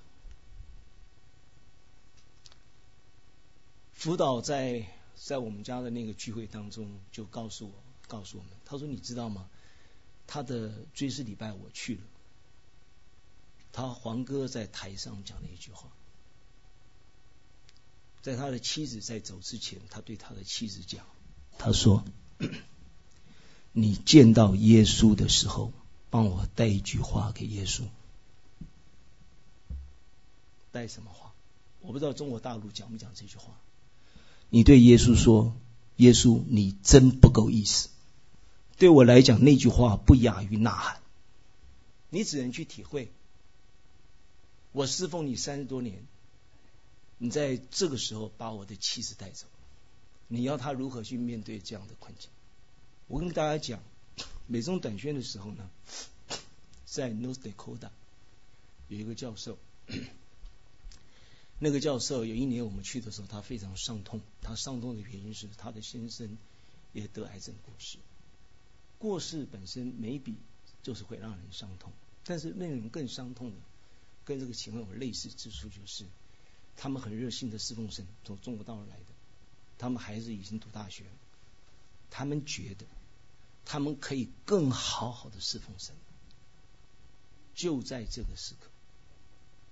[3.97, 7.73] 辅导在在我们家的那个聚会当中，就告诉我，
[8.07, 9.49] 告诉我们，他说：“你知道吗？
[10.27, 12.01] 他的追思礼拜我去了，
[13.71, 15.89] 他黄哥在台上讲了一句话，
[18.21, 21.03] 在他的妻子在走之前，他对他的妻子讲，
[21.57, 22.05] 他说。”
[23.73, 25.71] 你见到耶稣的时候，
[26.09, 27.83] 帮我带一句话给耶稣。
[30.71, 31.33] 带什么话？
[31.81, 33.55] 我不知道中国大陆讲不讲这句话。
[34.49, 35.55] 你对耶稣说
[35.97, 37.89] ：“耶稣，你真不够意思。”
[38.77, 41.01] 对我来讲，那句话不亚于呐喊。
[42.09, 43.11] 你只能去体会。
[44.71, 46.05] 我侍奉你三十多年，
[47.17, 49.47] 你在这个时候把我的妻子带走。
[50.27, 52.29] 你要他如何去面对这样的困境？
[53.07, 53.79] 我跟大家讲，
[54.45, 55.69] 美中短宣的时候呢，
[56.85, 57.89] 在 North Dakota
[58.87, 59.57] 有一个教授，
[61.59, 64.21] 那个教授有一年我们去的时候，他非常伤痛。
[64.41, 66.37] 他伤痛的原因是他的先生
[66.93, 67.97] 也得癌症过世。
[68.99, 70.35] 过世本身没比
[70.83, 71.91] 就是会让人伤痛，
[72.23, 73.57] 但是令人更伤痛的，
[74.25, 76.05] 跟这个情况有类似之处，就是
[76.75, 79.05] 他们很热心的侍奉神，从中国大陆来的，
[79.77, 81.03] 他们孩子已经读大学，
[82.09, 82.85] 他们觉得
[83.65, 85.95] 他们可以更好好的侍奉神。
[87.55, 88.69] 就在这个时刻，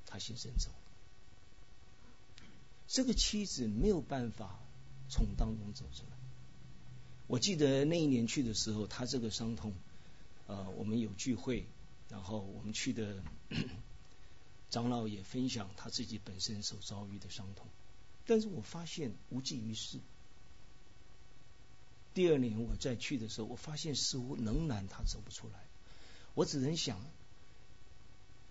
[0.08, 0.70] 他先生走，
[2.88, 4.60] 这个妻子没有办法
[5.10, 6.18] 从当中走出来。
[7.28, 9.74] 我记得那一年去的时候，他这个伤痛，
[10.48, 11.66] 呃，我们有聚会，
[12.10, 13.24] 然后我们去的
[14.70, 17.66] 长老也分享他自己本身所遭遇的伤痛，
[18.28, 20.00] 但是我发现无济于事。
[22.14, 25.60] 第二年我再去的时候，我发现似乎仍然他走不出来，
[26.34, 27.02] 我只能想，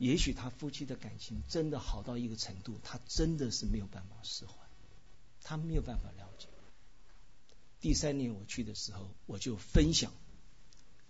[0.04, 4.52] 也许他夫妻的感情真的好到一个程度，他真的是没有办法释怀，
[5.40, 6.46] 他没有办法了解。
[7.80, 10.12] 第三年我去的时候，我就分享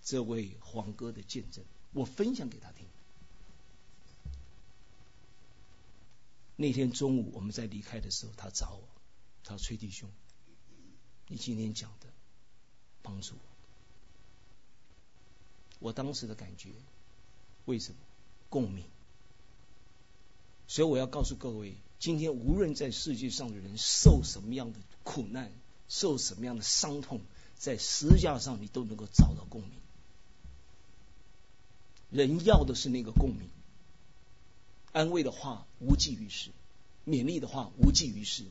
[0.00, 2.86] 这位黄哥的见证，我分享给他听。
[6.54, 8.88] 那天中午我们在离开的时候，他找我，
[9.42, 10.08] 他说：“崔弟兄，
[11.26, 12.06] 你今天讲的
[13.02, 13.40] 帮助我。”
[15.82, 16.70] 我当时的感觉，
[17.64, 17.98] 为什么
[18.54, 18.84] 共鸣？
[20.68, 25.50] 所以我要告诉各位，今天无论在世界上的人受什么样的苦难。
[25.86, 27.20] 受什么样的伤痛，
[27.58, 29.70] 在十字架上你都能够找到共鸣。
[32.10, 33.50] 人要的是那个共鸣，
[34.92, 36.50] 安慰的话无济于事，
[37.06, 38.44] 勉励的话无济于事。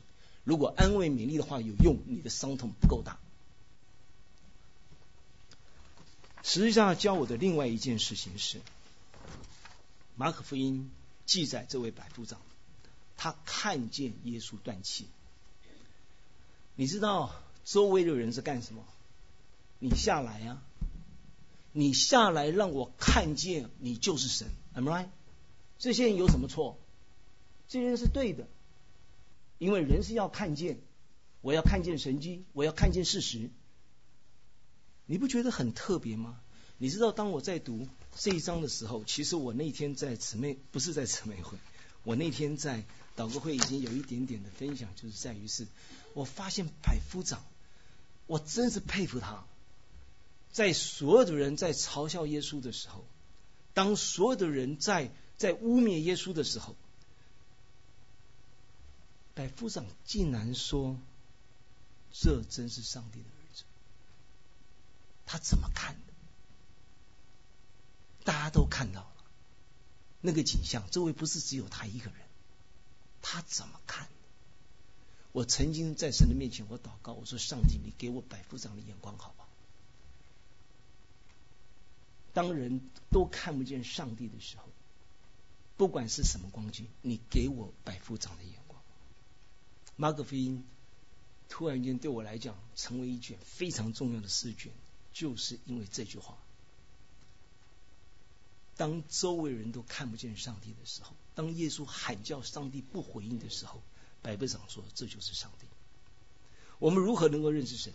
[0.44, 3.18] 如果安慰勉励的话有用，你的伤痛不够大。
[6.44, 8.60] 实际上教我的另外一件事情是，
[10.16, 10.90] 马可福音
[11.26, 12.40] 记载这位百夫长，
[13.16, 15.06] 他看见耶稣断气。
[16.76, 18.84] 你知道周围的人是干什么？
[19.80, 20.62] 你下来呀！
[21.72, 25.08] 你下来让我看见你就是神，Am right？
[25.78, 26.78] 这些人有什么错？
[27.68, 28.46] 这些人是对的，
[29.58, 30.78] 因为人是要看见，
[31.40, 33.50] 我要看见神迹，我要看见事实。
[35.06, 36.40] 你不觉得很特别吗？
[36.84, 41.56] 你知道当我在读这一章的时候，其实我那天在姊妹不是在姊妹会，
[42.04, 42.84] 我那天在
[43.16, 45.66] 祷告会已经有一点点的分享，就是在于是。
[46.12, 47.42] 我发现百夫长，
[48.26, 49.46] 我真是佩服他。
[50.52, 53.06] 在所有的人在嘲笑耶稣的时候，
[53.72, 56.76] 当所有的人在在污蔑耶稣的时候，
[59.32, 60.98] 百夫长竟然说
[62.12, 63.62] ：“这真是上帝的儿子。”
[65.24, 65.96] 他怎么看？
[68.24, 69.24] 大家都看到了
[70.20, 72.20] 那个景象，周围不是只有他一个人，
[73.22, 74.08] 他怎么看？
[75.32, 79.48] 我曾经在神的面前，我祷告，我说：“上帝，你给我百夫长的眼光，好不好？
[82.32, 84.64] 当人都看不见上帝的时候，
[85.76, 88.80] 不管是什么光景，你给我百夫长的眼光。”
[89.96, 90.64] 马可福音
[91.48, 94.72] 突然间对我来讲，成为一卷非常重要的诗卷，
[95.12, 96.38] 就是因为这句话：
[98.76, 103.82] 当周围人都看不见上帝的时候，当耶稣喊叫上帝不回应的时候。
[104.22, 105.66] 百夫长说：“这就是上帝。
[106.78, 107.92] 我们如何能够认识神？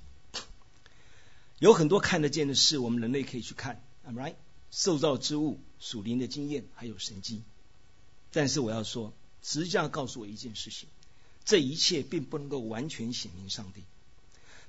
[1.57, 4.35] 有很多看得见的事，我们人类可以去看，am right？
[4.69, 7.41] 受造之物、属灵的经验，还有神迹。
[8.31, 9.11] 但是我要说，
[9.41, 10.87] 实际上告诉我一件事情：
[11.45, 13.83] 这一切并不能够完全显明上帝。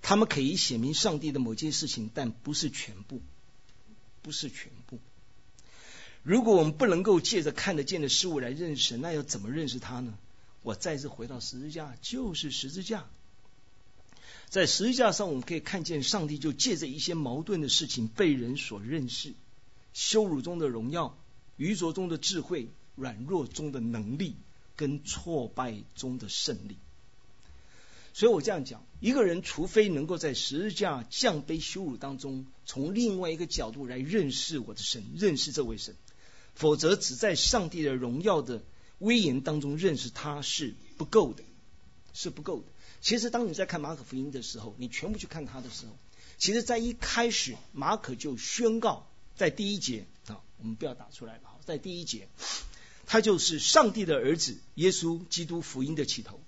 [0.01, 3.21] 他们可以显明上帝的某件事情，但不是全部，
[4.23, 4.99] 不是全部。
[6.23, 10.19] 如果我们不能够借着看得见的事物来认识，那要怎么认识他呢？”
[10.63, 13.07] 我再次回到十字架，就是十字架。
[14.51, 19.33] 在十字架上，我们可以看见上帝就借着一些矛盾的事情被人所认识：
[19.95, 21.17] 羞辱中的荣耀，
[21.57, 24.37] 愚拙中的智慧，软弱中的能力，
[24.77, 26.77] 跟挫败中的胜利。
[28.13, 35.95] 所以我这样讲：一个人除非能够在十字架降卑羞辱当中，从另外一个角度来认识我的神，认识这位神，
[36.61, 38.63] 否则只在上帝的荣耀的。
[39.01, 41.43] 威严当中认识他是不够的，
[42.13, 42.67] 是不够的。
[43.01, 45.97] 其实当你在看马可福音的时候，你全部去看他的时候，
[46.37, 49.07] 其实，在一开始马可就宣告，
[49.37, 52.29] 在第一节啊，我们不要打出来了，在第一节，
[53.07, 56.39] 他就是上帝的儿子耶稣基督福音的起头。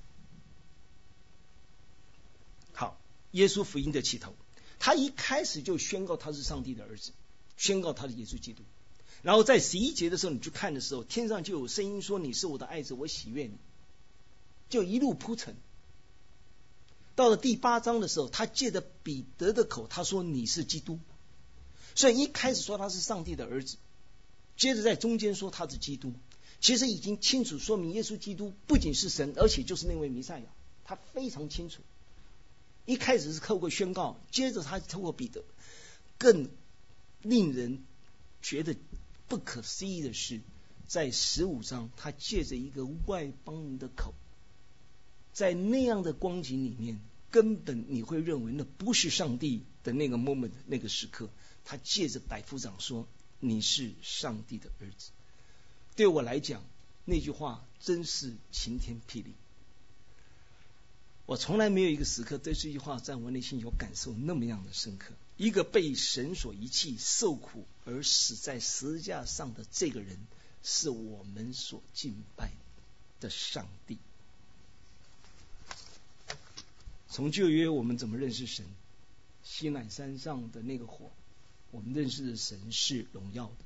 [2.74, 3.00] 好，
[3.30, 4.34] 耶稣福音的起头，
[4.78, 7.12] 他一开始就宣告他是上帝的儿子，
[7.56, 8.62] 宣告他是耶稣基督。
[9.22, 13.56] 然后在十一节的时候，你去看的时候，天上就有声音说：“你是我的爱子，我喜悦你。”
[14.68, 15.54] 就一路铺陈。
[17.14, 20.98] 到了第八章的时候，他借着彼得的口，他说：“你是基督。”
[21.94, 23.76] 所以一开始说他是上帝的儿子，
[24.56, 26.14] 接着在中间说他是基督，
[26.60, 30.46] 其实已经清楚说明耶稣基督不仅是神，而且就是那位弥赛亚，
[30.84, 31.82] 他非常清楚。
[32.86, 35.44] 一开始是透过宣告，接着他透过彼得，
[36.18, 36.48] 更
[37.20, 37.84] 令人
[38.40, 38.74] 觉得
[39.32, 40.42] 不可思议的是，
[40.86, 44.12] 在十五章，他借着一个外邦人的口，
[45.32, 51.30] 在那样的光景里面，根本你会认为那不是上帝的那个 moment 那个时刻，
[51.64, 53.08] 他借着百夫长说
[53.40, 55.12] ：“你是上帝的儿子。”
[55.96, 56.62] 对我来讲，
[57.06, 59.32] 那句话真是晴天霹雳。
[61.24, 65.14] 我从来没有一个时刻对这句话在我内心有感受那么样的深刻。
[65.42, 70.16] 一个被神所遗弃、受苦而死在十字架上的这个人，
[70.62, 72.52] 是我们所敬拜
[73.18, 73.98] 的上帝。
[77.08, 78.64] 从旧约我们怎么认识神？
[79.42, 81.10] 西乃山上的那个火，
[81.72, 83.64] 我们认识的神是荣耀的，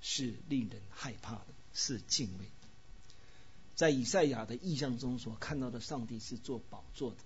[0.00, 2.68] 是令人害怕的，是敬畏的。
[3.74, 7.18] 在以赛亚的意象中所看到的上帝是做宝座的，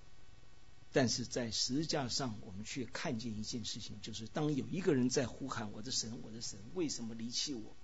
[0.95, 7.74] 但是在十字架上，我们却看见一件事情，就是当有一个人在呼喊：“我的神，我的神，为什么离弃我？”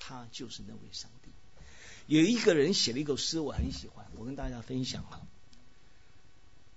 [0.00, 1.30] 他就是那位上帝。
[2.08, 5.24] 有一个人写了一首诗，我很喜欢，我跟大家分享哈。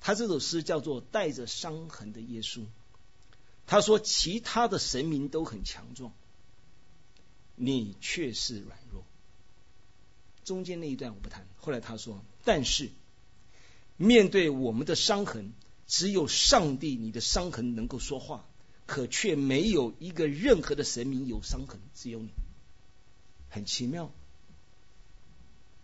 [0.02, 2.60] 他这首诗叫做《带着伤痕的耶稣》。
[3.66, 6.14] 他说：“其他的神明都很强壮，
[7.56, 9.04] 你却是软弱。”
[10.46, 11.48] 中间那一段我不谈。
[11.58, 12.92] 后来他说：“但是
[13.98, 15.54] 面对我们的伤痕，
[15.92, 18.46] 只有上帝，你的伤痕能够说话，
[18.86, 22.30] 可却没有一个任何的神明有伤痕，只有你。
[23.50, 24.10] 很奇妙。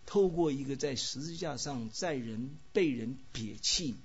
[0.06, 3.96] 透过一个在十字架上在人被人撇弃、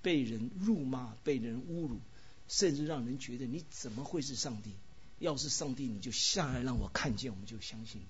[0.00, 2.00] 被人辱骂、被人侮辱，
[2.48, 4.72] 甚至让人觉得你怎么会是上帝？
[5.18, 8.00] 要是上帝，你就下来让我看见，我们就相信。”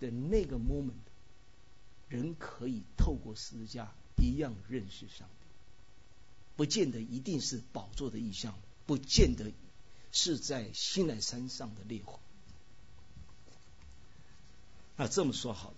[0.00, 0.92] 的那个 moment，
[2.10, 5.41] 人可以透过十字架一样认识上帝，
[6.56, 9.52] 不见得一定是宝座的意象，不见得
[10.12, 12.20] 是在西南山上的烈火。
[14.96, 15.76] 那这么说好了，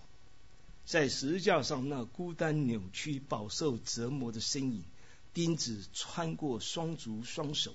[0.85, 4.83] 在十字架上那孤单扭曲、饱受折磨的身影，
[5.33, 7.73] 钉子穿过双足双手，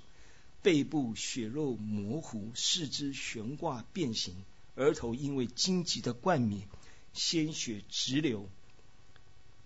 [0.63, 4.35] 背部血肉模糊，四肢悬挂变形。
[4.77, 6.69] 额头因为荆棘的冠冕，
[7.13, 8.49] 鲜血直流，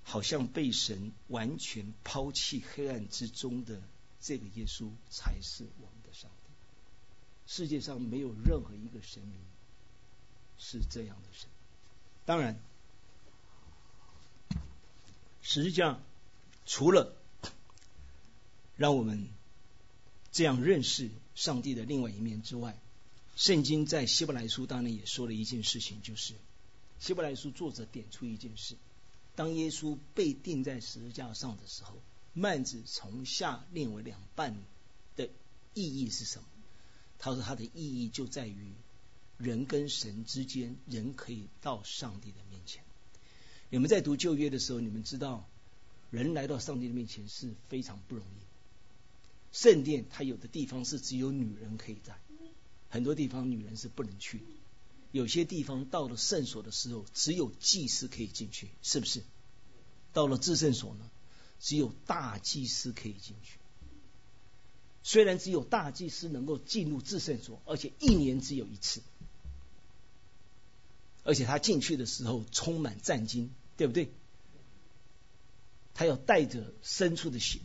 [0.05, 3.83] 好像被神完全抛弃黑暗之中的
[4.21, 6.53] 这个耶稣，才是我们的上帝。
[7.47, 9.39] 世界上没有任何一个神明
[10.59, 11.49] 是这样的神。
[12.25, 12.59] 当然，
[15.43, 16.03] 实际上
[16.65, 17.15] 除了
[18.77, 19.29] 让我们
[20.33, 22.79] 这样认识上帝的另外一面之外，
[23.37, 26.35] 圣经在希伯来书当然也说了一件事情，就是
[26.99, 28.77] 希伯来书作者点出一件事：
[29.37, 32.01] 当耶稣被钉在十字架上的时候，
[32.35, 34.57] 幔子从下裂为两半
[35.17, 35.29] 的
[35.75, 36.45] 意义是什么？
[37.19, 38.73] 他说，他的意义就在于
[39.39, 42.83] 人跟神之间，人可以到上帝的面前。
[43.71, 45.49] 你们在读旧约的时候，你们知道，
[46.11, 48.45] 人来到上帝的面前是非常不容易。
[49.53, 52.15] 圣殿它有的地方是只有女人可以在。
[52.91, 54.41] 很多地方女人是不能去，
[55.15, 59.23] 有些地方到了圣所的时候，只有祭司可以进去，是不是？
[60.13, 61.09] 到了至圣所呢，
[61.61, 63.61] 只有大祭司可以进去。
[65.05, 69.03] 虽然只有大祭司能够进入至圣所，而且一年只有一次，
[71.23, 74.11] 而且他进去的时候充满战兢，对不对？
[75.95, 77.61] 他要带着牲畜的血。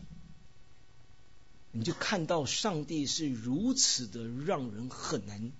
[1.71, 5.51] 你就看到上帝是如此的让人很难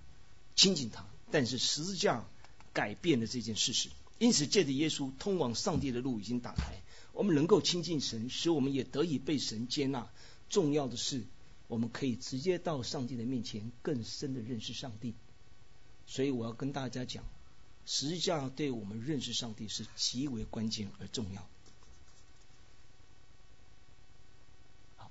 [0.55, 2.25] 亲近他，但是十字架
[2.73, 3.89] 改变了这件事实。
[4.17, 6.82] 因此，借着耶稣通往上帝的路已经打开，
[7.13, 10.09] 我们能够亲近神，使我们也得以被神接纳。
[10.49, 11.23] 重要的是，
[11.67, 15.13] 我们可以直接到上帝的面前，更深的认识上帝。
[16.05, 17.23] 所以，我要跟大家讲，
[17.86, 21.47] 十字架对我们认识上帝是极为关键而重要。
[24.97, 25.09] 好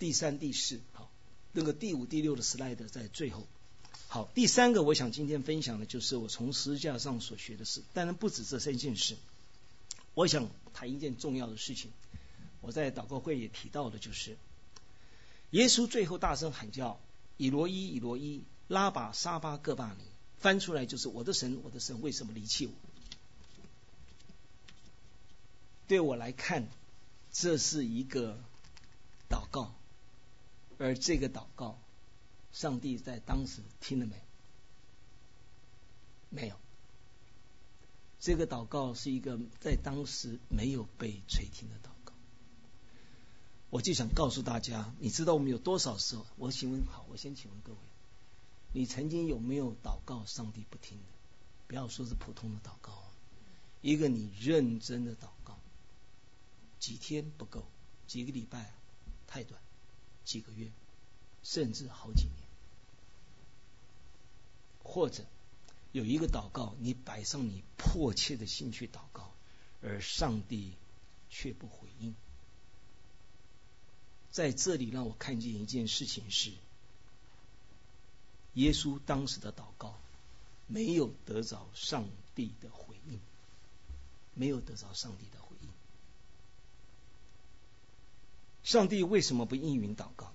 [0.00, 1.08] 第三、第四，好，
[1.52, 3.46] 那个第五、第六的 slide 在最后。
[4.12, 7.82] 好，第三个，我想今天分享的就是我从十字架上所学的事。
[7.94, 9.16] 当然不止这三件事，
[10.12, 11.90] 我想谈一件重要的事情。
[12.60, 14.36] 我在祷告会也提到的，就是
[15.52, 17.00] 耶稣最后大声喊叫
[17.38, 20.04] ：“以罗伊，以罗伊，拉巴沙巴各巴尼。”
[20.40, 22.72] 翻出来就是：“我的神，我的神，为什么离弃我？”
[25.88, 26.68] 对我来看，
[27.32, 28.38] 这是一个
[29.30, 29.72] 祷告。
[30.76, 31.78] 而这个祷告，
[32.52, 34.16] 上帝在当时听了没？
[36.30, 36.56] 没有。
[38.20, 42.12] 这个祷告是一个在当时没有被垂听的祷告。
[43.70, 46.26] 我就想告诉大家，你知道我们有多少时候？
[46.36, 47.78] 我请问，好，我先请问各位，
[48.72, 51.04] 你曾经有没有祷告上帝不听的？
[51.66, 53.02] 不要说是普通的祷告，
[53.80, 55.58] 一个你认真的祷告，
[56.78, 57.64] 几天不够，
[58.06, 58.74] 几个礼拜
[59.26, 59.58] 太短，
[60.24, 60.70] 几个月，
[61.42, 62.41] 甚至好几年，
[64.82, 65.24] 或者。
[65.92, 69.30] 有一个祷告，你摆上你迫切的心去祷告，
[69.82, 70.72] 而上帝
[71.28, 72.14] 却不回应。
[74.30, 76.50] 在这里让我看见一件事情是，
[78.54, 79.94] 耶稣当时的祷告
[80.66, 83.20] 没有得着上帝的回应，
[84.32, 85.68] 没有得着上帝的回应。
[88.64, 90.31] 上帝为什么不应允祷告？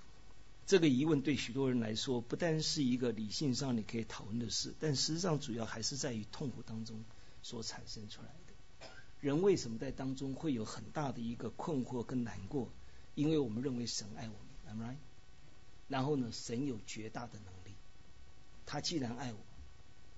[0.68, 7.06] 这个疑问对许多人来说，不单是一个理性上你可以讨论的事，但实际上主要还是在于痛苦当中
[7.42, 8.90] 所产生出来的。
[9.22, 12.70] 人为什么在当中会有很大的一个困惑跟难过？
[13.16, 14.98] 因为我们认为神爱我们，am，right？
[15.88, 17.74] 然后呢，神有绝大的能力，
[18.66, 19.40] 他既然爱我，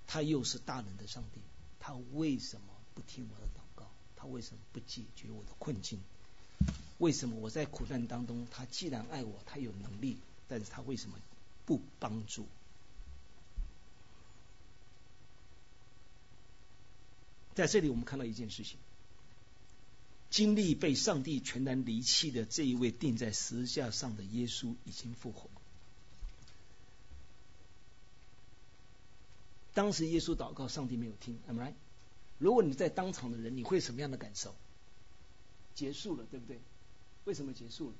[0.08, 1.40] 他又是大能的上帝，
[1.78, 3.88] 他为什么不听我的祷告？
[4.16, 6.00] 他为什么不解决我的困境？
[6.98, 10.18] 为什么我在苦难当中，他既然爱我，他有能力？
[10.50, 11.16] 但是他为什么
[11.64, 12.44] 不帮助？
[17.54, 18.78] 在这里，我们看到一件事情：
[20.28, 25.48] 经历被上帝全然离弃的这一位钉在十字架上的耶稣已经复活。
[29.72, 31.74] 当时耶稣祷告，上帝没有听，am I？
[32.38, 34.54] 如果你在当场的人，你会什么样的感受？
[35.76, 36.58] 结束了，对不对？
[37.24, 37.94] 为什么结束了？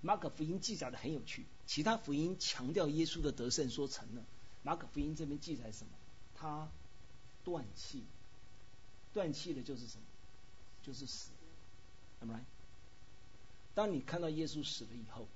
[0.00, 4.22] 马可福音记载的很有趣，其他福音强调耶稣的得胜说成了，
[4.62, 5.90] 马可福音这边记载什么？
[6.34, 6.68] 他
[7.44, 8.04] 断气，
[9.14, 10.04] 断气的就是什么？
[10.82, 11.30] 就是死。
[12.20, 12.44] Am I？
[13.74, 15.26] 当你看到耶稣死了以后，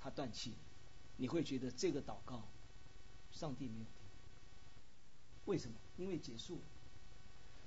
[0.00, 0.52] 他断气，
[1.16, 2.44] 你会觉得这个祷告
[3.32, 3.92] 上帝没有听。
[5.46, 5.74] 为什么？
[5.96, 6.60] 因为结束。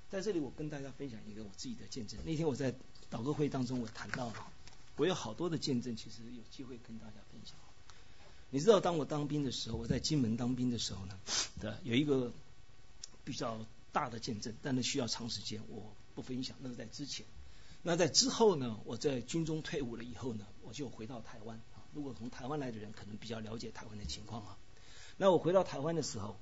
[0.08, 2.18] 在这里，我跟大家分享一个我自己的见证。
[2.24, 2.72] 那天我在
[3.10, 4.50] 祷告会当中，我谈到了。
[4.96, 7.54] 我有好多的见证，其实有机会跟大家分享。
[8.50, 11.18] 你知道，当我当兵的时候，我在金门当兵的时候呢，
[11.60, 12.32] 对，有一个
[13.24, 13.58] 比较
[13.92, 16.56] 大的见证，但是需要长时间，我不分享。
[16.60, 17.26] 那是在之前。
[17.82, 21.60] 那在之后呢，我在军中退伍了以后呢，我就回到台湾。
[21.94, 24.58] 如果从台湾来的人，可能比较了解台湾的情况啊。
[25.16, 26.38] 那我回到台湾的时候，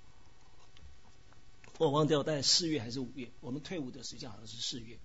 [1.78, 4.98] 我忘掉在四月还是五月，我们退伍的时间好像是四月。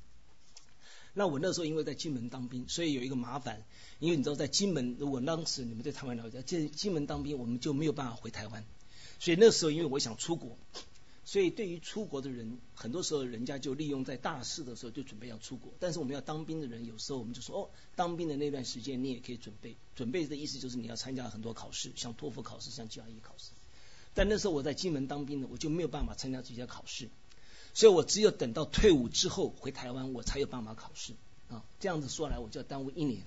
[1.13, 3.65] 那我那时候因为在金门当兵，所以有一个麻烦，
[3.99, 8.63] 因为你知道在金门，如果当时你们对台湾了解，在金门当兵，我们就没有办法回台湾。
[9.19, 10.57] 所以那时候因为我想出国，
[11.25, 15.73] 所以对于出国的人，很多时候人家就利用在大四的时候就准备要出国。
[15.79, 19.75] 但是我们要当兵的人，有时候我们就说哦，当兵的那段时间你也可以准备。
[19.95, 23.51] 准备的意思就是你要参加很多考试，像托福考试，像 GRE 考试。
[24.13, 27.09] 但那时候我在金门当兵呢，我就没有办法参加这些考试。
[27.73, 31.13] 所以我只有等到退伍之后回台湾，我才有办法考试
[31.49, 31.63] 啊。
[31.79, 33.23] 这样子说来，我就要耽误一年。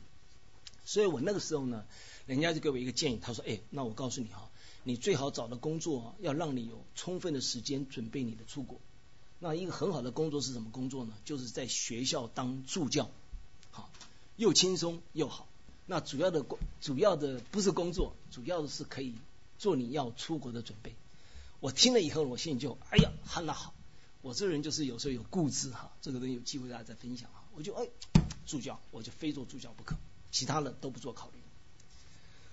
[0.85, 1.87] 所以我那个时候呢，
[2.27, 4.51] 人家就给我一个建议，他说：“哎，那我告诉你哈，
[4.83, 8.79] 你最好找的工作要让你有充分的时间准备你的出国。
[9.39, 11.15] 那一个很好的工作是什么工作呢？
[11.25, 13.11] 就是在学校当助教，
[13.71, 13.91] 好，
[14.37, 15.49] 又轻松又好。
[15.87, 19.15] 那主要的工，主要的不是工作，主要的是可以
[19.59, 20.95] 做你要出国的准备。
[21.61, 23.74] 我听了以后，我心里就哎呀，很好。”
[24.25, 27.45] 我这个人就是有时候有固执哈，这个东西有机会大家再分享哈。
[27.55, 27.87] 我就哎，
[28.47, 29.97] 助教我就非做助教不可，
[30.33, 31.39] 其他的都不做考虑。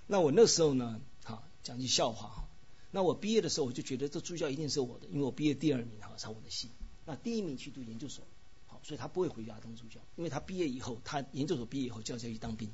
[0.06, 2.50] 那我那时候呢，哈讲句笑话哈。
[2.92, 6.68] 那我毕业的时候我就觉得这助教一定是我的，因为我毕业第二名哈上我的系。
[7.06, 8.26] 那第一名去读研究所，
[8.68, 12.70] 好，所以他不会回家当助教，因为他毕业以后他研究所毕业以后就要去当兵，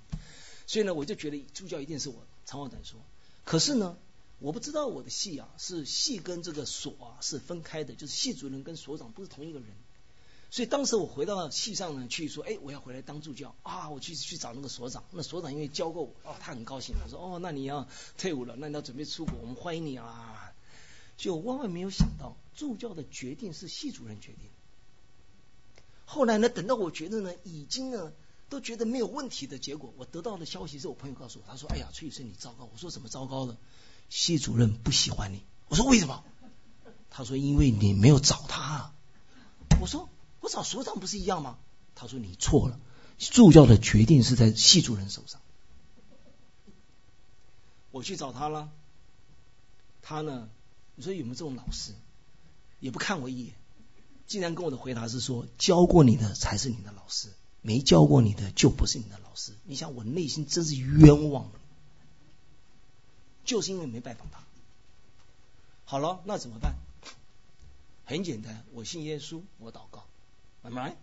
[0.65, 2.25] 所以呢我就觉得助教一定是我。
[2.45, 2.99] 长话短说，
[3.45, 3.95] 可是呢。
[4.39, 9.69] 我不知道我的系啊是系跟这个所啊是分开的，就是系主任跟所长不是同一个人。
[10.49, 15.03] 所以当时我回到系上呢去说，哎，我要回来当助教啊，我去去找那个所长。
[15.11, 20.53] 那所长因为教过我，哦，他很高兴，他说，哦，那你要退伍了，那你要准备出国，我们欢迎你啊。
[21.17, 24.49] 就万万没有想到，助教的决定是系主任决定。
[26.05, 28.13] 后来呢，等到我觉得呢，已经呢
[28.49, 32.69] 都觉得没有问题的结果，我得到的消息是我朋友告诉我，他说，哎呀，崔宇生你糟糕。
[32.71, 33.57] 我说怎么糟糕了？
[34.09, 36.23] 系主任不喜欢你，我说为什么？
[37.09, 38.93] 他说因为你没有找他。
[39.79, 41.57] 我说我找所长不是一样吗？
[41.95, 42.79] 他说你错了，
[43.17, 45.41] 助教的决定是在系主任手上。
[47.91, 48.69] 我去找他了，
[50.01, 50.49] 他呢？
[50.95, 51.93] 你说有没有这种老师？
[52.79, 53.55] 也不看我一眼，
[54.27, 57.29] 竟然跟我的回答是说：教过你的才是你的老师，
[57.61, 59.53] 没教过你的就不是你的老师。
[59.63, 61.51] 你想，我内心真是冤枉，
[63.47, 64.43] 就是因为没拜访他。
[65.85, 66.75] 好了，那怎么办？
[68.05, 70.05] 很简单，我信耶稣，我祷告，
[70.61, 70.95] 明白？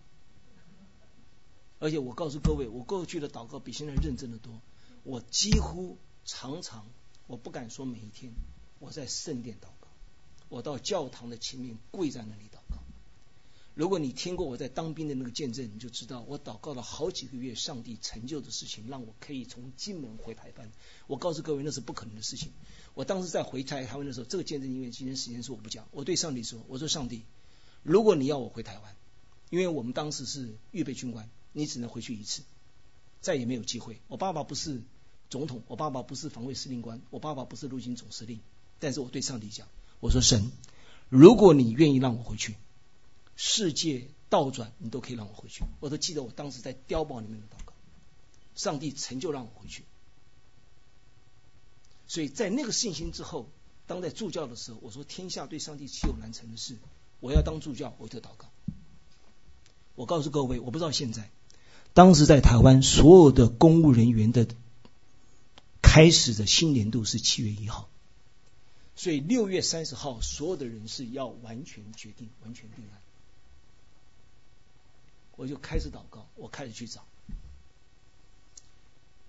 [1.79, 4.53] 而且我告诉各位，我过去的祷告比现在认真的多。
[5.03, 6.85] 我几乎常常，
[7.27, 8.31] 我不敢说每一天，
[8.79, 9.87] 我在圣殿祷告，
[10.47, 12.49] 我到教堂的前面跪在那里。
[13.75, 20.71] 如果你听过我在当兵的那个见证，你就知道我祷告了好几个月，上帝成就的事情，让我可以从金门回台湾。
[21.07, 22.53] 我告诉各位，那是不可能的事情。
[22.93, 27.23] 我当时在回台台湾的时候，这个见证因为今天时间是我不讲，我对上帝说：“我说上帝，
[27.83, 28.95] 如果你要我回台湾，
[29.49, 32.41] 因为我们当时是预备军官。”你只能回去一次，
[33.21, 34.01] 再也没有机会。
[34.09, 34.81] 我爸爸不是
[35.29, 38.41] 总统，我爸爸不是防卫司令官，我爸爸不是陆军总司令。
[38.77, 39.65] 但是我对上帝讲，
[40.01, 40.51] 我说神，
[41.07, 42.55] 如果你愿意让我回去，
[43.35, 45.63] 世界倒转，你都可以让我回去。
[45.79, 47.73] 我都记得我当时在碉堡里面的祷告，
[48.55, 49.83] 上帝成就让我回去。
[52.07, 53.49] 所以在那个信心之后，
[53.87, 56.77] 当在助教的时候，我说天下对上帝岂有难成的事？
[57.19, 58.49] 我要当助教，我就祷告。
[59.95, 61.29] 我告诉各位，我不知道现在。
[61.93, 64.47] 当时在台湾，所有的公务人员的
[65.81, 67.89] 开始的新年度是七月一号，
[68.95, 73.01] 所以六月三十号，所有的人是要完全决定、完全定案。
[75.35, 77.05] 我就开始祷告，我开始去找，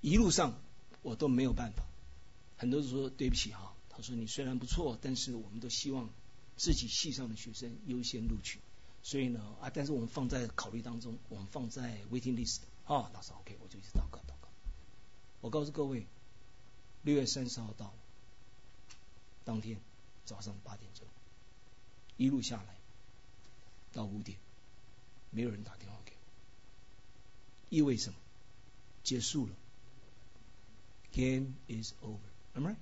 [0.01, 0.55] 一路上
[1.03, 1.85] 我都没有办法。
[2.59, 6.09] 很多人说对不起哈，他说你虽然不错，但是我们都希望
[6.57, 8.61] 自己系上的学生优先录取。
[9.03, 14.49] 所以呢啊，但是我们放在考虑当中，我们放在 waiting list 啊，那是 OK，我就一直祷告祷告。
[15.41, 16.07] 我告诉各位，
[17.03, 17.95] 六月三十号到，
[19.45, 19.79] 当天
[20.25, 21.07] 早上八点钟，
[22.17, 22.75] 一路下来
[23.93, 24.37] 到五点，
[25.31, 25.96] 没有人打电话，
[27.69, 28.19] 意味什么？
[29.03, 29.55] 结束了
[31.13, 32.77] ，game is over，am I？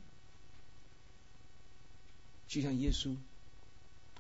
[2.49, 3.17] 就像耶稣，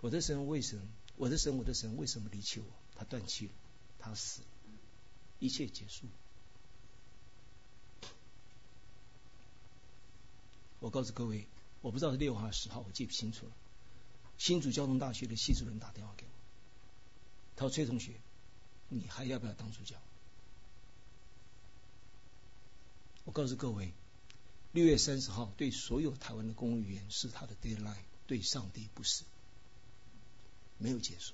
[0.00, 0.82] 我的神为什么？
[1.16, 2.66] 我的神，我的神，为什么离弃我？
[2.96, 3.52] 他断气了，
[3.98, 4.46] 他死了，
[5.38, 6.06] 一切结束。
[10.80, 11.46] 我告诉各位，
[11.80, 13.52] 我不知道是六号还是十号，我记不清楚了。
[14.36, 16.30] 新竹交通大学的系主任打电话给我，
[17.56, 18.12] 他说：“崔同学，
[18.88, 19.96] 你还要不要当助教？”
[23.24, 23.92] 我告诉各位，
[24.72, 27.96] 六月三十号对所有台湾的公务员是他的 deadline，
[28.26, 29.24] 对上帝不是。
[30.78, 31.32] 没有结束。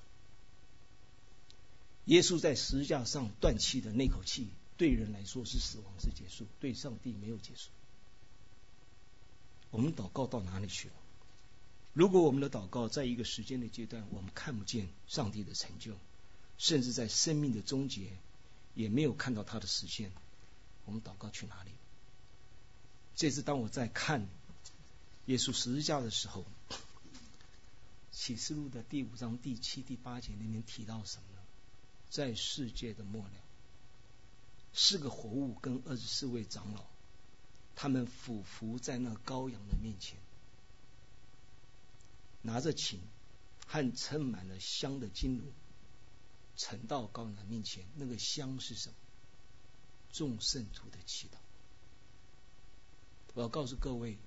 [2.05, 7.69] 耶稣在十字架上断气的那口气，对人来说是死亡是结束，对上帝没有结束。
[9.69, 10.93] 我们祷告到哪里去了？
[11.93, 15.93] 如果我们的祷告在一个时间的阶段，我们看不见上帝的成就，
[16.57, 18.17] 甚至在生命的终结
[18.75, 20.11] 也没有看到他的实现，
[20.85, 21.71] 我们祷告去哪里？
[23.15, 24.27] 这次当我在看
[25.25, 26.45] 耶稣十字架的时候。
[28.13, 31.41] 启示录的第五章第七、第八节里面提到什么呢？
[32.09, 33.31] 在世界的末了，
[34.73, 36.83] 四个活物跟二十四位长老，
[37.75, 40.19] 他们俯伏在那羔羊的面前，
[42.43, 42.99] 拿着琴
[43.65, 45.51] 和盛满了香的金炉，
[46.57, 47.85] 呈到羔羊面前。
[47.95, 48.95] 那个香是什么？
[50.11, 51.37] 众圣徒的祈祷。
[53.33, 54.17] 我要告诉各位，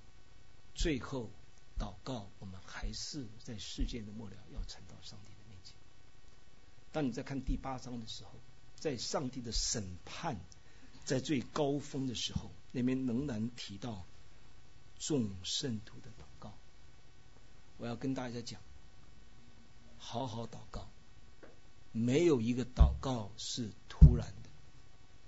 [0.73, 1.29] 最后。
[1.77, 5.75] 祷告，我们还是在世界的末了要呈到上帝的面前。
[6.93, 8.31] 当你在看第八章的时候，
[8.79, 10.39] 在上帝的审判
[11.03, 14.05] 在最高峰的时候，那边仍然提到
[14.97, 16.53] 众圣徒的祷告。
[17.77, 18.61] 我要跟大家讲，
[19.97, 20.87] 好好祷告，
[21.91, 24.49] 没有一个祷告是突然的，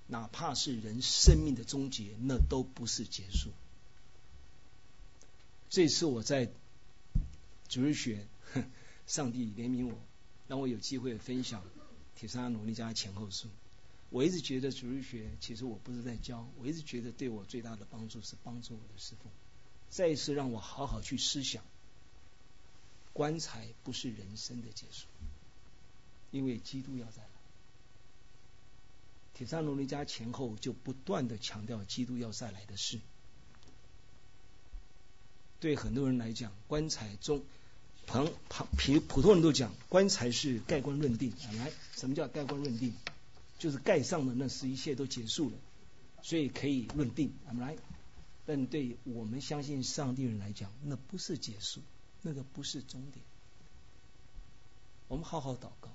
[0.07, 3.51] 哪怕是人生命的终结，那都不是结束。
[5.69, 6.49] 这次我在
[7.67, 8.25] 主日学，
[9.05, 9.97] 上帝怜悯我，
[10.47, 11.61] 让我有机会分享
[12.15, 13.47] 《铁砂努力家前后书》。
[14.09, 19.29] 我一直觉得主日学其实我不是在教，我一直觉得对我最大的帮助是帮助我的师傅。
[19.89, 21.61] 再一次让我好好去思想，
[23.11, 25.07] 棺材不是人生的结束，
[26.31, 27.29] 因为基督要再来。
[29.33, 32.99] 铁砂努力家前后就不断的强调基督要再来的事。
[35.59, 37.43] 对很多人来讲，棺材中
[38.05, 41.33] 旁旁普普通人都讲，棺材是盖棺论定。
[41.57, 42.93] 来，什么叫盖棺论定？
[43.59, 45.57] 就是盖上的那是一切都结束了，
[46.21, 47.33] 所以可以论定。
[47.57, 47.75] 来，
[48.45, 51.81] 但对我们相信上帝人来讲，那不是结束，
[52.21, 53.25] 那个不是终点。
[55.07, 55.89] 我们好好祷告。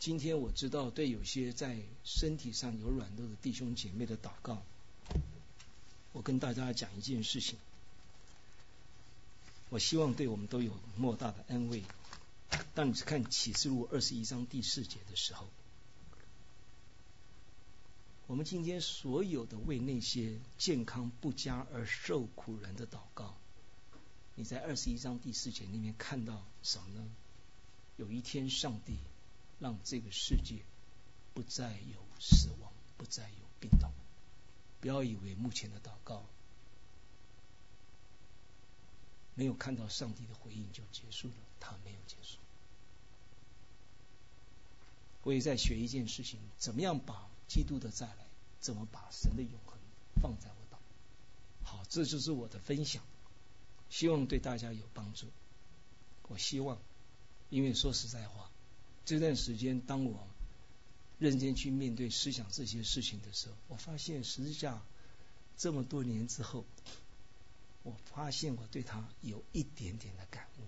[0.00, 4.62] 今天我知道，对有些在身体上有软弱的弟兄姐妹的祷告，
[6.12, 7.56] 我跟大家讲一件事情。
[9.70, 11.82] 我希望对我们都有莫大的安慰。
[12.74, 15.46] 当你看启示录二十一章第四节的时候，
[18.26, 23.36] 我们今天所有的为那些健康不佳而受苦人的祷告，
[24.34, 27.08] 你在二十一章第四节里面看到什么呢？
[27.96, 28.98] 有一天，上帝
[29.60, 30.62] 让这个世界
[31.34, 33.90] 不再有死亡，不再有病痛。
[34.80, 36.24] 不要以为目前的祷告。
[39.40, 42.36] 没有看到上帝的回应就结束了，他没有结束。
[45.22, 48.26] 我也在学一件事情：怎么样把基督的再来，
[48.60, 49.78] 怎么把神的永恒
[50.20, 50.78] 放在我当。
[51.64, 53.02] 好，这就是我的分享，
[53.88, 55.26] 希望对大家有帮助。
[56.28, 56.76] 我希望，
[57.48, 58.50] 因为说实在话，
[59.06, 60.28] 这段时间当我
[61.18, 64.82] 认真去面对思想这些事情的时候，我发现实际上
[65.56, 66.66] 这么多年之后。
[68.20, 70.66] 发现我对他有一点点的感悟，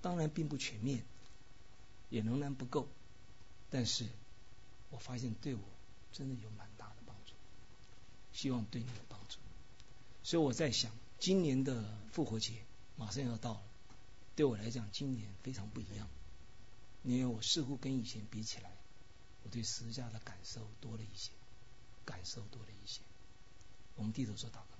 [0.00, 1.04] 当然并不全面，
[2.08, 2.88] 也仍然不够，
[3.68, 4.06] 但是
[4.88, 5.60] 我发现对我
[6.10, 7.34] 真的有蛮大的帮助，
[8.32, 9.36] 希望对你有帮助。
[10.22, 12.64] 所以我在想，今年的复活节
[12.96, 13.62] 马上要到了，
[14.34, 16.08] 对我来讲今年非常不一样，
[17.02, 18.72] 因为我似乎跟以前比起来，
[19.44, 21.30] 我对十字架的感受多了一些，
[22.06, 23.02] 感受多了一些。
[23.96, 24.79] 我们低头做祷告。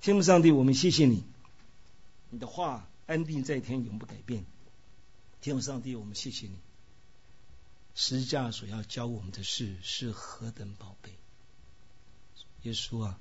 [0.00, 1.24] 天父上帝，我们谢谢你，
[2.30, 4.46] 你的话安定在天，永不改变。
[5.40, 6.56] 天父上帝，我们谢谢你，
[7.94, 11.12] 十字架所要教我们的事是何等宝贝。
[12.62, 13.20] 耶稣啊，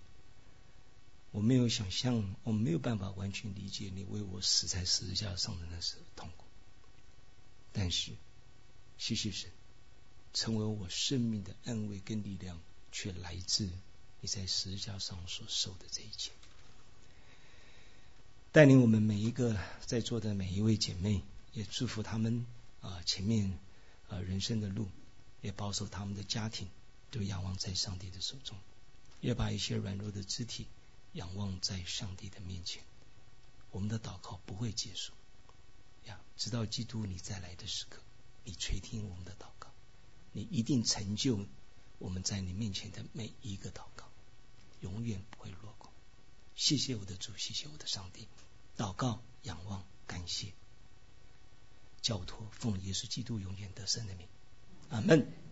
[1.32, 6.46] 我没有想象，我没有办法完全理解你为我死在十字架上的那时候痛苦。
[7.74, 8.12] 但是，
[8.98, 9.50] 谢谢神，
[10.34, 12.60] 成为我生命的安慰跟力量，
[12.92, 13.70] 却来自
[14.22, 16.32] 你在十字架上所受的这一切。
[18.54, 21.22] 带领我们每一个在座的每一位姐妹，
[21.54, 22.46] 也祝福他们
[22.82, 23.60] 啊前面
[24.10, 24.88] 啊人生的路，
[25.42, 26.68] 也保守他们的家庭
[27.12, 28.58] 都仰望在上帝的手中，
[29.22, 30.66] 也把一些软弱的肢体
[31.14, 32.82] 仰望在上帝的面前。
[33.70, 35.14] 我们的祷告不会结束
[36.06, 38.02] 呀，直到基督你再来的时刻，
[38.44, 39.70] 你垂听我们的祷告，
[40.32, 41.46] 你一定成就
[42.00, 44.06] 我们在你面前的每一个祷告，
[44.80, 45.76] 永远不会落。
[46.58, 48.28] 谢谢我的主，谢谢我的上帝。
[48.76, 50.52] 祷告、仰望、感谢、
[52.02, 54.28] 交托，奉耶稣基督永远得胜的名，
[54.90, 55.47] 阿门。